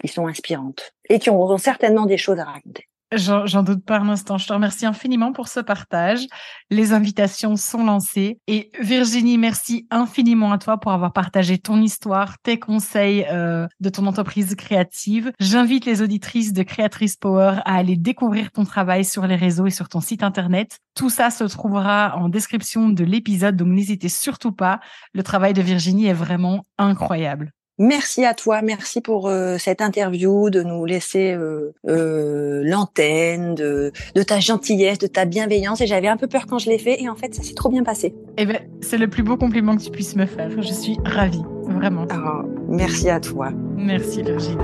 [0.00, 2.88] qui sont inspirantes et qui auront certainement des choses à raconter.
[3.12, 4.36] J'en doute pas un instant.
[4.36, 6.26] Je te remercie infiniment pour ce partage.
[6.70, 8.40] Les invitations sont lancées.
[8.48, 13.88] Et Virginie, merci infiniment à toi pour avoir partagé ton histoire, tes conseils euh, de
[13.90, 15.30] ton entreprise créative.
[15.38, 19.70] J'invite les auditrices de Créatrice Power à aller découvrir ton travail sur les réseaux et
[19.70, 20.80] sur ton site internet.
[20.96, 24.80] Tout ça se trouvera en description de l'épisode, donc n'hésitez surtout pas.
[25.12, 27.52] Le travail de Virginie est vraiment incroyable.
[27.78, 33.92] Merci à toi, merci pour euh, cette interview, de nous laisser euh, euh, l'antenne, de,
[34.14, 35.82] de, ta gentillesse, de ta bienveillance.
[35.82, 37.68] Et j'avais un peu peur quand je l'ai fait, et en fait, ça s'est trop
[37.68, 38.14] bien passé.
[38.38, 40.50] Eh ben, c'est le plus beau compliment que tu puisses me faire.
[40.50, 42.06] Je suis ravie, vraiment.
[42.08, 43.50] Ah, merci à toi.
[43.76, 44.56] Merci Virginie.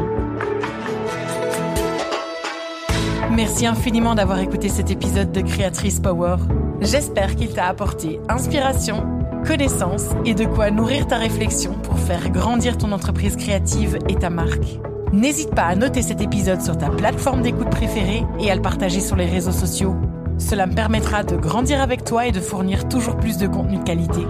[3.31, 6.37] Merci infiniment d'avoir écouté cet épisode de Créatrice Power.
[6.81, 12.79] J'espère qu'il t'a apporté inspiration connaissances et de quoi nourrir ta réflexion pour faire grandir
[12.79, 14.79] ton entreprise créative et ta marque.
[15.13, 19.01] N'hésite pas à noter cet épisode sur ta plateforme d'écoute préférée et à le partager
[19.01, 19.95] sur les réseaux sociaux.
[20.39, 23.83] Cela me permettra de grandir avec toi et de fournir toujours plus de contenu de
[23.83, 24.23] qualité.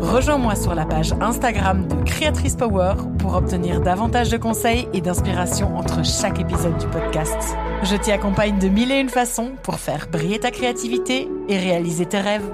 [0.00, 5.76] Rejoins-moi sur la page Instagram de Créatrice Power pour obtenir davantage de conseils et d'inspiration
[5.76, 7.56] entre chaque épisode du podcast.
[7.84, 12.06] Je t'y accompagne de mille et une façons pour faire briller ta créativité et réaliser
[12.06, 12.50] tes rêves.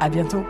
[0.00, 0.44] À bientôt!